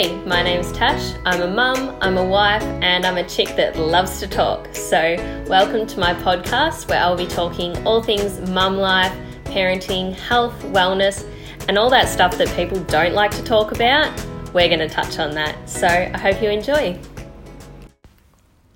Hey, 0.00 0.16
my 0.24 0.42
name's 0.42 0.72
Tash. 0.72 1.14
I'm 1.26 1.42
a 1.42 1.46
mum, 1.46 1.94
I'm 2.00 2.16
a 2.16 2.24
wife, 2.24 2.62
and 2.62 3.04
I'm 3.04 3.18
a 3.18 3.28
chick 3.28 3.48
that 3.56 3.76
loves 3.76 4.18
to 4.20 4.26
talk. 4.26 4.74
So, 4.74 5.14
welcome 5.46 5.86
to 5.86 6.00
my 6.00 6.14
podcast 6.14 6.88
where 6.88 6.98
I'll 6.98 7.18
be 7.18 7.26
talking 7.26 7.76
all 7.86 8.02
things 8.02 8.40
mum 8.48 8.78
life, 8.78 9.14
parenting, 9.44 10.14
health, 10.14 10.58
wellness, 10.72 11.28
and 11.68 11.76
all 11.76 11.90
that 11.90 12.08
stuff 12.08 12.38
that 12.38 12.48
people 12.56 12.82
don't 12.84 13.12
like 13.12 13.30
to 13.32 13.42
talk 13.44 13.72
about. 13.72 14.10
We're 14.54 14.68
going 14.68 14.78
to 14.78 14.88
touch 14.88 15.18
on 15.18 15.32
that. 15.32 15.68
So, 15.68 15.86
I 15.86 16.16
hope 16.16 16.40
you 16.40 16.48
enjoy. 16.48 16.98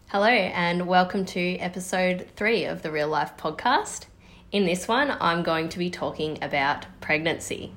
Hello, 0.08 0.26
and 0.26 0.86
welcome 0.86 1.24
to 1.24 1.56
episode 1.56 2.28
three 2.36 2.66
of 2.66 2.82
the 2.82 2.90
Real 2.90 3.08
Life 3.08 3.34
Podcast. 3.38 4.08
In 4.52 4.66
this 4.66 4.86
one, 4.86 5.16
I'm 5.22 5.42
going 5.42 5.70
to 5.70 5.78
be 5.78 5.88
talking 5.88 6.36
about 6.44 6.84
pregnancy. 7.00 7.72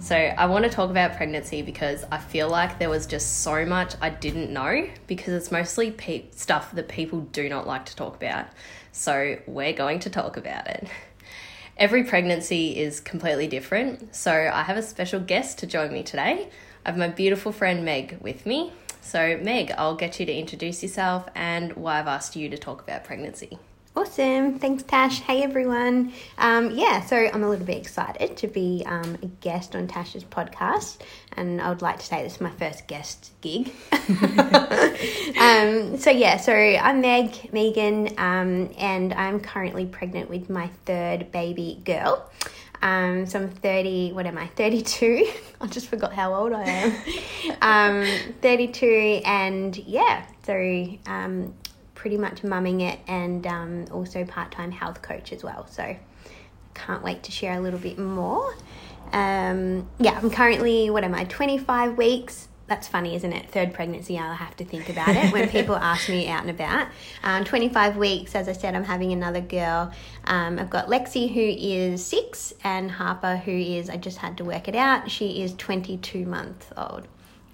So, 0.00 0.16
I 0.16 0.46
want 0.46 0.64
to 0.64 0.70
talk 0.70 0.88
about 0.88 1.16
pregnancy 1.16 1.60
because 1.60 2.04
I 2.10 2.16
feel 2.16 2.48
like 2.48 2.78
there 2.78 2.88
was 2.88 3.06
just 3.06 3.42
so 3.42 3.66
much 3.66 3.94
I 4.00 4.08
didn't 4.08 4.50
know 4.50 4.88
because 5.06 5.34
it's 5.34 5.52
mostly 5.52 5.90
pe- 5.90 6.30
stuff 6.30 6.72
that 6.72 6.88
people 6.88 7.20
do 7.20 7.50
not 7.50 7.66
like 7.66 7.84
to 7.84 7.96
talk 7.96 8.16
about. 8.16 8.46
So, 8.92 9.36
we're 9.46 9.74
going 9.74 9.98
to 10.00 10.10
talk 10.10 10.38
about 10.38 10.68
it. 10.68 10.88
Every 11.76 12.04
pregnancy 12.04 12.78
is 12.78 12.98
completely 12.98 13.46
different. 13.46 14.16
So, 14.16 14.32
I 14.32 14.62
have 14.62 14.78
a 14.78 14.82
special 14.82 15.20
guest 15.20 15.58
to 15.58 15.66
join 15.66 15.92
me 15.92 16.02
today. 16.02 16.48
I 16.86 16.88
have 16.88 16.98
my 16.98 17.08
beautiful 17.08 17.52
friend 17.52 17.84
Meg 17.84 18.16
with 18.22 18.46
me. 18.46 18.72
So, 19.02 19.38
Meg, 19.42 19.70
I'll 19.76 19.96
get 19.96 20.18
you 20.18 20.24
to 20.24 20.32
introduce 20.32 20.82
yourself 20.82 21.28
and 21.34 21.74
why 21.74 22.00
I've 22.00 22.06
asked 22.06 22.36
you 22.36 22.48
to 22.48 22.56
talk 22.56 22.80
about 22.82 23.04
pregnancy. 23.04 23.58
Awesome. 24.00 24.58
Thanks, 24.58 24.82
Tash. 24.82 25.20
Hey, 25.20 25.42
everyone. 25.42 26.14
Um, 26.38 26.70
yeah, 26.70 27.02
so 27.02 27.16
I'm 27.18 27.42
a 27.42 27.50
little 27.50 27.66
bit 27.66 27.76
excited 27.76 28.34
to 28.38 28.46
be 28.46 28.82
um, 28.86 29.18
a 29.22 29.26
guest 29.26 29.76
on 29.76 29.88
Tash's 29.88 30.24
podcast. 30.24 31.02
And 31.36 31.60
I 31.60 31.68
would 31.68 31.82
like 31.82 31.98
to 31.98 32.06
say 32.06 32.22
this 32.22 32.36
is 32.36 32.40
my 32.40 32.48
first 32.48 32.86
guest 32.86 33.30
gig. 33.42 33.70
um, 35.38 35.98
so, 35.98 36.08
yeah, 36.08 36.38
so 36.38 36.54
I'm 36.54 37.02
Meg, 37.02 37.52
Megan, 37.52 38.14
um, 38.16 38.70
and 38.78 39.12
I'm 39.12 39.38
currently 39.38 39.84
pregnant 39.84 40.30
with 40.30 40.48
my 40.48 40.70
third 40.86 41.30
baby 41.30 41.82
girl. 41.84 42.26
Um, 42.80 43.26
so 43.26 43.38
I'm 43.38 43.50
30, 43.50 44.12
what 44.12 44.24
am 44.24 44.38
I, 44.38 44.46
32? 44.46 45.30
I 45.60 45.66
just 45.66 45.88
forgot 45.88 46.14
how 46.14 46.34
old 46.34 46.54
I 46.54 46.62
am. 47.60 48.02
um, 48.06 48.32
32, 48.40 49.20
and 49.26 49.76
yeah, 49.76 50.24
so 50.42 50.54
um, 51.04 51.52
pretty 52.00 52.16
much 52.16 52.42
mumming 52.42 52.80
it 52.80 52.98
and 53.06 53.46
um, 53.46 53.84
also 53.92 54.24
part 54.24 54.50
time 54.50 54.70
health 54.70 55.02
coach 55.02 55.34
as 55.34 55.44
well. 55.44 55.66
So 55.66 55.94
can't 56.72 57.04
wait 57.04 57.22
to 57.24 57.30
share 57.30 57.58
a 57.58 57.60
little 57.60 57.78
bit 57.78 57.98
more. 57.98 58.54
Um, 59.12 59.86
yeah, 59.98 60.18
I'm 60.18 60.30
currently, 60.30 60.88
what 60.88 61.04
am 61.04 61.14
I, 61.14 61.24
25 61.24 61.98
weeks. 61.98 62.48
That's 62.68 62.88
funny, 62.88 63.16
isn't 63.16 63.32
it? 63.34 63.50
Third 63.50 63.74
pregnancy, 63.74 64.16
I'll 64.16 64.32
have 64.32 64.56
to 64.56 64.64
think 64.64 64.88
about 64.88 65.10
it 65.10 65.30
when 65.30 65.50
people 65.50 65.76
ask 65.90 66.08
me 66.08 66.26
out 66.26 66.40
and 66.40 66.48
about. 66.48 66.88
Um, 67.22 67.44
25 67.44 67.98
weeks, 67.98 68.34
as 68.34 68.48
I 68.48 68.52
said, 68.52 68.74
I'm 68.74 68.84
having 68.84 69.12
another 69.12 69.42
girl. 69.42 69.92
Um, 70.24 70.58
I've 70.58 70.70
got 70.70 70.86
Lexi, 70.86 71.30
who 71.30 71.40
is 71.42 72.02
six, 72.02 72.54
and 72.64 72.90
Harper, 72.90 73.36
who 73.36 73.52
is, 73.52 73.90
I 73.90 73.98
just 73.98 74.16
had 74.16 74.38
to 74.38 74.44
work 74.44 74.68
it 74.68 74.74
out, 74.74 75.10
she 75.10 75.42
is 75.42 75.52
22 75.56 76.24
months 76.24 76.68
old. 76.78 77.08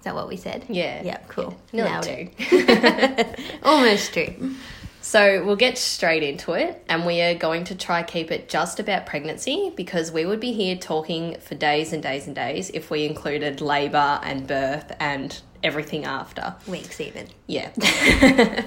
That 0.07 0.15
what 0.15 0.29
we 0.29 0.37
said? 0.37 0.63
Yeah. 0.69 1.01
Yeah, 1.03 1.17
cool. 1.27 1.53
Yeah, 1.73 1.99
Nailed 1.99 2.31
it. 2.39 3.39
Almost 3.63 4.13
two. 4.13 4.55
So 5.01 5.43
we'll 5.43 5.57
get 5.57 5.77
straight 5.77 6.23
into 6.23 6.53
it, 6.53 6.81
and 6.87 7.05
we 7.05 7.19
are 7.21 7.33
going 7.33 7.65
to 7.65 7.75
try 7.75 8.03
keep 8.03 8.31
it 8.31 8.47
just 8.47 8.79
about 8.79 9.05
pregnancy 9.05 9.73
because 9.75 10.09
we 10.13 10.25
would 10.25 10.39
be 10.39 10.53
here 10.53 10.77
talking 10.77 11.37
for 11.41 11.55
days 11.55 11.91
and 11.91 12.01
days 12.01 12.25
and 12.25 12.33
days 12.33 12.69
if 12.69 12.89
we 12.89 13.05
included 13.05 13.59
labour 13.59 14.21
and 14.23 14.47
birth 14.47 14.95
and 15.01 15.41
everything 15.61 16.05
after. 16.05 16.55
Weeks 16.67 17.01
even. 17.01 17.27
Yeah. 17.47 17.71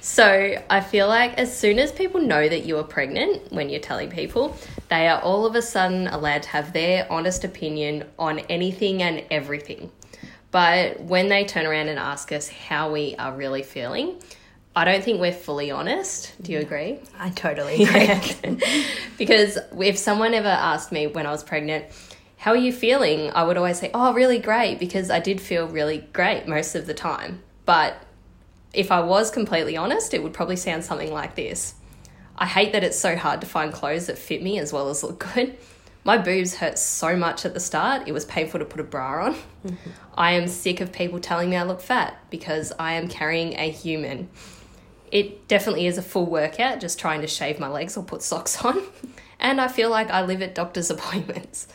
so 0.00 0.60
I 0.68 0.80
feel 0.80 1.06
like 1.06 1.38
as 1.38 1.56
soon 1.56 1.78
as 1.78 1.92
people 1.92 2.20
know 2.20 2.48
that 2.48 2.64
you 2.64 2.76
are 2.78 2.84
pregnant, 2.84 3.52
when 3.52 3.68
you're 3.68 3.78
telling 3.78 4.10
people, 4.10 4.56
they 4.88 5.06
are 5.06 5.20
all 5.20 5.46
of 5.46 5.54
a 5.54 5.62
sudden 5.62 6.08
allowed 6.08 6.42
to 6.42 6.48
have 6.48 6.72
their 6.72 7.06
honest 7.08 7.44
opinion 7.44 8.04
on 8.18 8.40
anything 8.40 9.04
and 9.04 9.22
everything. 9.30 9.92
But 10.50 11.00
when 11.00 11.28
they 11.28 11.44
turn 11.44 11.66
around 11.66 11.88
and 11.88 11.98
ask 11.98 12.32
us 12.32 12.48
how 12.48 12.92
we 12.92 13.16
are 13.16 13.34
really 13.34 13.62
feeling, 13.62 14.20
I 14.74 14.84
don't 14.84 15.02
think 15.02 15.20
we're 15.20 15.32
fully 15.32 15.70
honest. 15.70 16.34
Do 16.40 16.52
you 16.52 16.60
agree? 16.60 16.98
I 17.18 17.30
totally 17.30 17.82
agree. 17.84 18.60
because 19.18 19.58
if 19.78 19.98
someone 19.98 20.34
ever 20.34 20.48
asked 20.48 20.92
me 20.92 21.06
when 21.06 21.26
I 21.26 21.30
was 21.30 21.42
pregnant, 21.42 21.86
how 22.36 22.52
are 22.52 22.56
you 22.56 22.72
feeling? 22.72 23.30
I 23.30 23.44
would 23.44 23.56
always 23.56 23.78
say, 23.78 23.90
oh, 23.92 24.12
really 24.12 24.38
great, 24.38 24.78
because 24.78 25.10
I 25.10 25.20
did 25.20 25.40
feel 25.40 25.66
really 25.66 26.06
great 26.12 26.46
most 26.46 26.74
of 26.74 26.86
the 26.86 26.94
time. 26.94 27.42
But 27.64 27.96
if 28.72 28.92
I 28.92 29.00
was 29.00 29.30
completely 29.30 29.76
honest, 29.76 30.14
it 30.14 30.22
would 30.22 30.34
probably 30.34 30.56
sound 30.56 30.84
something 30.84 31.12
like 31.12 31.34
this 31.34 31.74
I 32.38 32.46
hate 32.46 32.72
that 32.72 32.84
it's 32.84 32.98
so 32.98 33.16
hard 33.16 33.40
to 33.40 33.46
find 33.46 33.72
clothes 33.72 34.06
that 34.06 34.18
fit 34.18 34.42
me 34.42 34.58
as 34.58 34.72
well 34.72 34.90
as 34.90 35.02
look 35.02 35.26
good. 35.34 35.56
My 36.06 36.18
boobs 36.18 36.54
hurt 36.54 36.78
so 36.78 37.16
much 37.16 37.44
at 37.44 37.52
the 37.52 37.58
start, 37.58 38.06
it 38.06 38.12
was 38.12 38.24
painful 38.26 38.60
to 38.60 38.64
put 38.64 38.78
a 38.78 38.84
bra 38.84 39.24
on. 39.24 39.34
Mm-hmm. 39.34 39.90
I 40.14 40.34
am 40.34 40.46
sick 40.46 40.80
of 40.80 40.92
people 40.92 41.18
telling 41.18 41.50
me 41.50 41.56
I 41.56 41.64
look 41.64 41.80
fat 41.80 42.16
because 42.30 42.72
I 42.78 42.92
am 42.92 43.08
carrying 43.08 43.54
a 43.58 43.68
human. 43.68 44.28
It 45.10 45.48
definitely 45.48 45.88
is 45.88 45.98
a 45.98 46.02
full 46.02 46.26
workout 46.26 46.78
just 46.78 47.00
trying 47.00 47.22
to 47.22 47.26
shave 47.26 47.58
my 47.58 47.66
legs 47.66 47.96
or 47.96 48.04
put 48.04 48.22
socks 48.22 48.56
on. 48.64 48.80
And 49.40 49.60
I 49.60 49.66
feel 49.66 49.90
like 49.90 50.08
I 50.08 50.22
live 50.22 50.42
at 50.42 50.54
doctor's 50.54 50.90
appointments. 50.92 51.66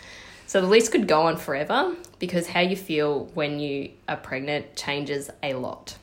So 0.48 0.62
the 0.62 0.68
list 0.68 0.94
could 0.94 1.10
go 1.10 1.24
on 1.24 1.36
forever 1.36 1.94
because 2.18 2.48
how 2.48 2.62
you 2.62 2.78
feel 2.78 3.26
when 3.34 3.60
you 3.60 3.92
are 4.08 4.16
pregnant 4.16 4.78
changes 4.78 5.30
a 5.44 5.56
lot. 5.56 5.98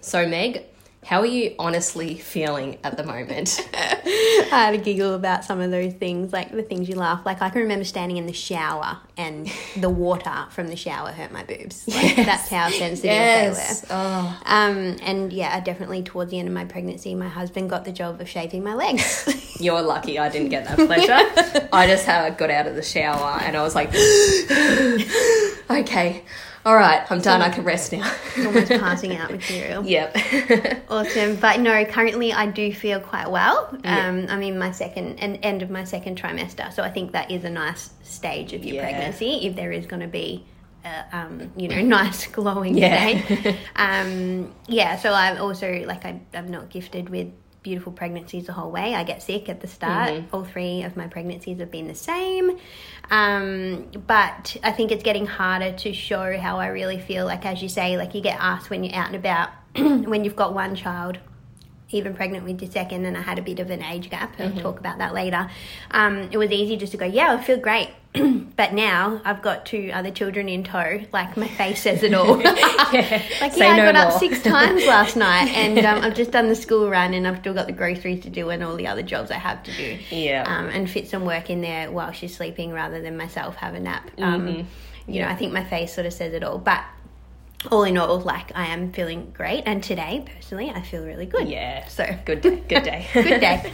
So, 0.00 0.26
Meg, 0.26 0.64
how 1.04 1.20
are 1.20 1.26
you 1.26 1.54
honestly 1.58 2.16
feeling 2.16 2.78
at 2.84 2.96
the 2.96 3.02
moment? 3.02 3.68
I 3.74 4.46
had 4.50 4.74
a 4.74 4.78
giggle 4.78 5.14
about 5.14 5.44
some 5.44 5.60
of 5.60 5.72
those 5.72 5.92
things, 5.94 6.32
like 6.32 6.52
the 6.52 6.62
things 6.62 6.88
you 6.88 6.94
laugh. 6.94 7.26
Like 7.26 7.42
I 7.42 7.50
can 7.50 7.62
remember 7.62 7.84
standing 7.84 8.18
in 8.18 8.26
the 8.26 8.32
shower 8.32 8.98
and 9.16 9.50
the 9.76 9.90
water 9.90 10.46
from 10.50 10.68
the 10.68 10.76
shower 10.76 11.10
hurt 11.10 11.32
my 11.32 11.42
boobs. 11.42 11.88
Like 11.88 12.02
yes. 12.16 12.26
that's 12.26 12.48
how 12.48 12.70
sensitive 12.70 13.04
yes. 13.04 13.80
they 13.80 13.94
were. 13.94 14.00
Oh. 14.00 14.40
Um, 14.46 14.96
and 15.02 15.32
yeah, 15.32 15.58
definitely 15.60 16.04
towards 16.04 16.30
the 16.30 16.38
end 16.38 16.46
of 16.46 16.54
my 16.54 16.66
pregnancy, 16.66 17.16
my 17.16 17.28
husband 17.28 17.68
got 17.68 17.84
the 17.84 17.92
job 17.92 18.20
of 18.20 18.28
shaving 18.28 18.62
my 18.62 18.74
legs. 18.74 19.56
You're 19.60 19.82
lucky 19.82 20.20
I 20.20 20.28
didn't 20.28 20.50
get 20.50 20.66
that 20.66 20.76
pleasure. 20.76 21.68
I 21.72 21.86
just 21.88 22.06
got 22.06 22.50
out 22.50 22.68
of 22.68 22.76
the 22.76 22.82
shower 22.82 23.40
and 23.40 23.56
I 23.56 23.62
was 23.62 23.74
like, 23.74 23.88
okay 25.70 26.22
all 26.64 26.76
right, 26.76 27.04
I'm 27.10 27.20
done. 27.20 27.42
I 27.42 27.50
can 27.50 27.64
rest 27.64 27.92
now. 27.92 28.14
almost 28.38 28.68
passing 28.70 29.16
out 29.16 29.30
material. 29.30 29.84
Yep. 29.84 30.16
awesome. 30.90 31.36
But 31.36 31.60
no, 31.60 31.84
currently 31.84 32.32
I 32.32 32.46
do 32.46 32.72
feel 32.72 33.00
quite 33.00 33.28
well. 33.30 33.76
Um, 33.84 34.26
I'm 34.28 34.42
in 34.42 34.58
my 34.58 34.70
second 34.70 35.18
and 35.18 35.38
end 35.42 35.62
of 35.62 35.70
my 35.70 35.82
second 35.82 36.20
trimester, 36.20 36.72
so 36.72 36.84
I 36.84 36.90
think 36.90 37.12
that 37.12 37.30
is 37.30 37.44
a 37.44 37.50
nice 37.50 37.90
stage 38.02 38.52
of 38.52 38.64
your 38.64 38.76
yeah. 38.76 38.82
pregnancy 38.82 39.46
if 39.46 39.56
there 39.56 39.72
is 39.72 39.86
going 39.86 40.02
to 40.02 40.08
be. 40.08 40.46
Uh, 40.84 41.02
um, 41.12 41.52
you 41.56 41.68
know, 41.68 41.80
nice 41.82 42.26
glowing 42.26 42.76
yeah. 42.76 43.24
state. 43.24 43.56
Um, 43.76 44.52
yeah, 44.66 44.96
so 44.96 45.12
I'm 45.12 45.40
also 45.40 45.84
like 45.86 46.04
I, 46.04 46.20
I'm 46.34 46.48
not 46.48 46.70
gifted 46.70 47.08
with 47.08 47.32
beautiful 47.62 47.92
pregnancies 47.92 48.46
the 48.46 48.52
whole 48.52 48.70
way. 48.70 48.94
I 48.94 49.04
get 49.04 49.22
sick 49.22 49.48
at 49.48 49.60
the 49.60 49.68
start. 49.68 50.10
Mm-hmm. 50.10 50.34
All 50.34 50.44
three 50.44 50.82
of 50.82 50.96
my 50.96 51.06
pregnancies 51.06 51.58
have 51.60 51.70
been 51.70 51.86
the 51.86 51.94
same. 51.94 52.58
Um, 53.10 53.90
but 54.06 54.56
I 54.62 54.72
think 54.72 54.90
it's 54.90 55.02
getting 55.02 55.26
harder 55.26 55.72
to 55.72 55.92
show 55.92 56.36
how 56.38 56.58
I 56.58 56.68
really 56.68 56.98
feel. 56.98 57.24
Like, 57.24 57.46
as 57.46 57.62
you 57.62 57.68
say, 57.68 57.96
like 57.96 58.14
you 58.14 58.20
get 58.20 58.38
asked 58.40 58.70
when 58.70 58.84
you're 58.84 58.94
out 58.94 59.08
and 59.08 59.16
about, 59.16 59.50
when 59.76 60.24
you've 60.24 60.36
got 60.36 60.54
one 60.54 60.74
child, 60.74 61.18
even 61.90 62.14
pregnant 62.14 62.44
with 62.44 62.60
your 62.60 62.70
second, 62.70 63.04
and 63.04 63.16
I 63.16 63.22
had 63.22 63.38
a 63.38 63.42
bit 63.42 63.60
of 63.60 63.70
an 63.70 63.82
age 63.82 64.10
gap. 64.10 64.34
I'll 64.38 64.48
mm-hmm. 64.48 64.60
talk 64.60 64.80
about 64.80 64.98
that 64.98 65.14
later. 65.14 65.48
Um, 65.90 66.28
it 66.32 66.38
was 66.38 66.50
easy 66.50 66.76
just 66.76 66.92
to 66.92 66.98
go, 66.98 67.04
yeah, 67.04 67.32
I 67.32 67.42
feel 67.42 67.58
great. 67.58 67.90
but 68.56 68.74
now 68.74 69.22
I've 69.24 69.40
got 69.40 69.64
two 69.64 69.90
other 69.92 70.10
children 70.10 70.46
in 70.48 70.64
tow. 70.64 71.00
Like 71.12 71.34
my 71.36 71.48
face 71.48 71.82
says 71.82 72.02
it 72.02 72.12
all. 72.12 72.40
yeah. 72.42 73.22
Like 73.40 73.56
yeah, 73.56 73.66
I 73.68 73.76
got 73.76 73.94
more. 73.94 74.04
up 74.04 74.18
six 74.18 74.42
times 74.42 74.86
last 74.86 75.16
night, 75.28 75.48
and 75.48 75.78
um, 75.84 76.02
I've 76.02 76.14
just 76.14 76.30
done 76.30 76.48
the 76.48 76.54
school 76.54 76.88
run, 76.88 77.14
and 77.14 77.26
I've 77.26 77.38
still 77.38 77.54
got 77.54 77.66
the 77.66 77.72
groceries 77.72 78.22
to 78.24 78.30
do, 78.30 78.50
and 78.50 78.62
all 78.62 78.76
the 78.76 78.86
other 78.86 79.02
jobs 79.02 79.30
I 79.30 79.36
have 79.38 79.62
to 79.64 79.72
do. 79.72 79.98
Yeah. 80.10 80.44
Um, 80.46 80.68
and 80.68 80.88
fit 80.88 81.08
some 81.08 81.24
work 81.24 81.50
in 81.50 81.60
there 81.60 81.90
while 81.90 82.12
she's 82.12 82.36
sleeping, 82.36 82.72
rather 82.72 83.00
than 83.00 83.16
myself 83.16 83.56
have 83.56 83.74
a 83.74 83.80
nap. 83.80 84.10
Um, 84.18 84.46
mm-hmm. 84.46 85.10
You 85.10 85.22
know, 85.22 85.28
I 85.28 85.34
think 85.34 85.52
my 85.52 85.64
face 85.64 85.94
sort 85.94 86.06
of 86.06 86.12
says 86.12 86.34
it 86.34 86.44
all. 86.44 86.58
But 86.58 86.84
all 87.70 87.84
in 87.84 87.96
all, 87.96 88.20
like 88.20 88.52
I 88.54 88.66
am 88.66 88.92
feeling 88.92 89.32
great, 89.34 89.64
and 89.66 89.82
today, 89.82 90.24
personally, 90.36 90.70
I 90.70 90.82
feel 90.82 91.02
really 91.02 91.26
good. 91.26 91.48
Yeah. 91.48 91.86
So 91.88 92.06
good 92.24 92.42
day. 92.42 92.62
Good 92.68 92.84
day. 92.84 93.08
good 93.12 93.40
day. 93.40 93.72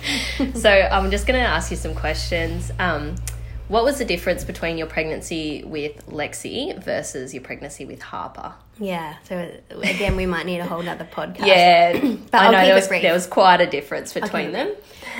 so 0.54 0.70
I'm 0.70 1.10
just 1.10 1.26
going 1.26 1.40
to 1.40 1.46
ask 1.46 1.70
you 1.70 1.76
some 1.76 1.94
questions. 1.94 2.70
Um, 2.78 3.16
what 3.68 3.84
was 3.84 3.98
the 3.98 4.04
difference 4.04 4.44
between 4.44 4.78
your 4.78 4.86
pregnancy 4.86 5.62
with 5.64 6.06
Lexi 6.06 6.82
versus 6.82 7.34
your 7.34 7.42
pregnancy 7.42 7.84
with 7.84 8.00
Harper? 8.00 8.54
Yeah, 8.78 9.16
so 9.24 9.50
again, 9.70 10.16
we 10.16 10.26
might 10.26 10.46
need 10.46 10.60
a 10.60 10.66
whole 10.66 10.86
other 10.88 11.04
podcast. 11.04 11.46
Yeah, 11.46 11.92
but 12.30 12.40
I 12.40 12.50
know 12.50 12.64
there 12.64 12.74
was, 12.74 12.88
there 12.88 13.12
was, 13.12 13.26
quite 13.26 13.60
a 13.60 13.66
difference 13.66 14.12
between 14.12 14.54
okay. 14.54 14.74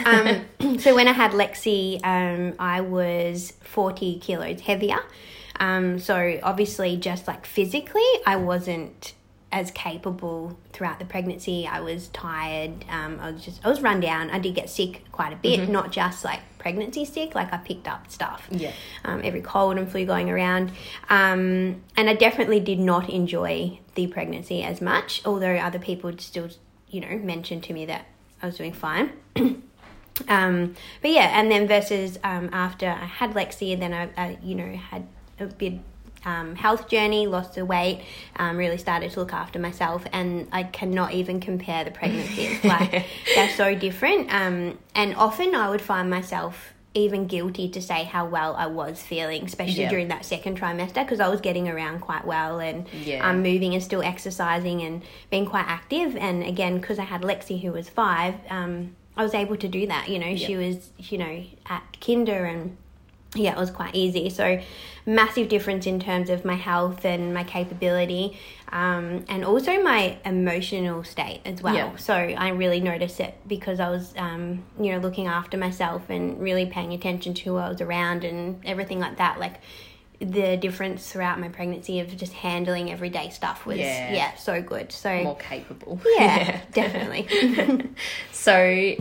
them. 0.05 0.47
Um, 0.61 0.79
so 0.79 0.95
when 0.95 1.09
I 1.09 1.13
had 1.13 1.33
Lexi, 1.33 2.01
um, 2.05 2.55
I 2.59 2.81
was 2.81 3.53
40 3.61 4.19
kilos 4.21 4.61
heavier. 4.61 5.01
Um, 5.61 5.99
so 5.99 6.39
obviously, 6.43 6.97
just 6.97 7.27
like 7.27 7.45
physically, 7.45 8.07
I 8.27 8.37
wasn't 8.37 9.15
as 9.51 9.71
capable 9.71 10.59
throughout 10.73 10.99
the 10.99 11.05
pregnancy. 11.05 11.67
I 11.67 11.81
was 11.81 12.09
tired. 12.09 12.85
Um, 12.91 13.19
I 13.21 13.31
was 13.31 13.43
just 13.45 13.65
I 13.65 13.69
was 13.71 13.81
run 13.81 14.01
down. 14.01 14.31
I 14.31 14.39
did 14.39 14.55
get 14.55 14.69
sick 14.69 15.05
quite 15.13 15.33
a 15.33 15.37
bit, 15.37 15.61
Mm-hmm. 15.61 15.73
not 15.73 15.91
just 15.93 16.25
like 16.25 16.41
pregnancy 16.59 17.05
sick. 17.05 17.35
Like 17.35 17.53
I 17.53 17.57
picked 17.57 17.89
up 17.89 18.11
stuff. 18.11 18.47
Yeah. 18.51 18.73
Um, 19.05 19.21
every 19.25 19.41
cold 19.41 19.79
and 19.79 19.91
flu 19.91 20.05
going 20.05 20.29
around, 20.31 20.71
um, 21.09 21.83
and 21.97 22.11
I 22.11 22.15
definitely 22.15 22.61
did 22.61 22.79
not 22.79 23.09
enjoy 23.09 23.81
the 23.95 24.07
pregnancy 24.07 24.63
as 24.63 24.81
much. 24.81 25.23
Although 25.25 25.57
other 25.57 25.79
people 25.79 26.13
still, 26.19 26.49
you 26.89 27.01
know, 27.01 27.17
mentioned 27.19 27.65
to 27.65 27.73
me 27.73 27.87
that 27.87 28.07
I 28.43 28.47
was 28.47 28.57
doing 28.59 28.73
fine. 28.73 29.13
Um, 30.27 30.75
but 31.01 31.13
yeah, 31.13 31.39
and 31.39 31.49
then 31.49 31.69
versus 31.69 32.19
um, 32.25 32.51
after 32.53 32.89
I 32.89 33.05
had 33.05 33.35
Lexi, 33.35 33.73
and 33.73 33.81
then 33.81 33.95
I, 33.95 34.09
I 34.17 34.39
you 34.43 34.57
know, 34.57 34.75
had 34.77 35.07
a 35.39 35.47
bit 35.47 35.75
um, 36.25 36.55
health 36.57 36.89
journey, 36.89 37.27
lost 37.27 37.55
the 37.55 37.65
weight, 37.65 38.01
um, 38.37 38.57
really 38.57 38.79
started 38.79 39.11
to 39.13 39.21
look 39.21 39.33
after 39.33 39.59
myself, 39.59 40.05
and 40.13 40.49
I 40.53 40.65
cannot 40.65 41.13
even 41.15 41.41
compare 41.41 41.85
the 41.85 41.91
pregnancies. 41.91 42.63
like 42.65 43.07
they're 43.35 43.49
so 43.51 43.75
different. 43.75 44.33
Um, 44.33 44.79
and 44.95 45.15
often 45.17 45.55
I 45.55 45.71
would 45.71 45.81
find 45.83 46.11
myself 46.11 46.75
even 46.95 47.27
guilty 47.27 47.69
to 47.69 47.81
say 47.81 48.03
how 48.05 48.27
well 48.27 48.57
I 48.57 48.67
was 48.67 49.01
feeling, 49.03 49.45
especially 49.45 49.83
Yeah. 49.83 49.91
during 49.91 50.09
that 50.09 50.25
second 50.25 50.59
trimester, 50.59 50.95
because 51.05 51.21
I 51.21 51.29
was 51.29 51.41
getting 51.41 51.69
around 51.69 52.01
quite 52.01 52.27
well 52.27 52.59
and 52.59 52.89
Yeah. 53.05 53.29
um, 53.29 53.43
moving 53.43 53.75
and 53.75 53.83
still 53.83 54.03
exercising 54.03 54.83
and 54.83 55.03
being 55.31 55.47
quite 55.47 55.67
active. 55.69 56.17
And 56.17 56.43
again, 56.43 56.79
because 56.81 56.99
I 56.99 57.05
had 57.05 57.21
Lexi 57.23 57.61
who 57.63 57.73
was 57.73 57.89
five, 57.89 58.35
um, 58.51 58.97
I 59.17 59.23
was 59.23 59.35
able 59.35 59.57
to 59.57 59.69
do 59.69 59.87
that. 59.87 60.09
You 60.09 60.19
know, 60.19 60.35
she 60.35 60.57
was, 60.57 60.91
you 60.99 61.19
know, 61.19 61.45
at 61.67 61.83
kinder 62.01 62.45
and 62.47 62.77
yeah, 63.35 63.53
it 63.53 63.59
was 63.59 63.71
quite 63.71 63.95
easy. 63.95 64.31
So, 64.31 64.61
massive 65.05 65.49
difference 65.49 65.87
in 65.87 66.01
terms 66.01 66.29
of 66.31 66.45
my 66.45 66.55
health 66.55 67.05
and 67.05 67.33
my 67.33 67.45
capability, 67.45 68.39
um, 68.73 69.25
and 69.29 69.45
also 69.45 69.83
my 69.83 70.19
emotional 70.25 71.05
state 71.05 71.41
as 71.45 71.63
well. 71.63 71.75
Yeah. 71.75 71.97
So, 71.97 72.15
I 72.15 72.49
really 72.51 72.81
noticed 72.81 73.21
it 73.21 73.35
because 73.47 73.81
I 73.81 73.91
was, 73.91 74.15
um, 74.17 74.65
you 74.81 74.93
know, 74.93 74.99
looking 74.99 75.27
after 75.27 75.57
myself 75.57 76.09
and 76.09 76.41
really 76.41 76.67
paying 76.67 76.93
attention 76.93 77.35
to 77.35 77.43
who 77.45 77.57
I 77.57 77.69
was 77.69 77.81
around 77.81 78.25
and 78.25 78.65
everything 78.65 78.99
like 78.99 79.19
that. 79.19 79.39
Like, 79.39 79.61
the 80.21 80.57
difference 80.57 81.13
throughout 81.13 81.39
my 81.39 81.49
pregnancy 81.49 82.01
of 82.01 82.17
just 82.17 82.33
handling 82.33 82.91
everyday 82.91 83.31
stuff 83.31 83.65
was, 83.65 83.79
Yeah. 83.79 84.13
yeah, 84.13 84.35
so 84.37 84.61
good. 84.61 84.91
So, 84.91 85.23
More 85.23 85.37
capable. 85.37 86.01
yeah, 86.17 86.61
definitely. 86.73 87.91
So, 88.33 88.95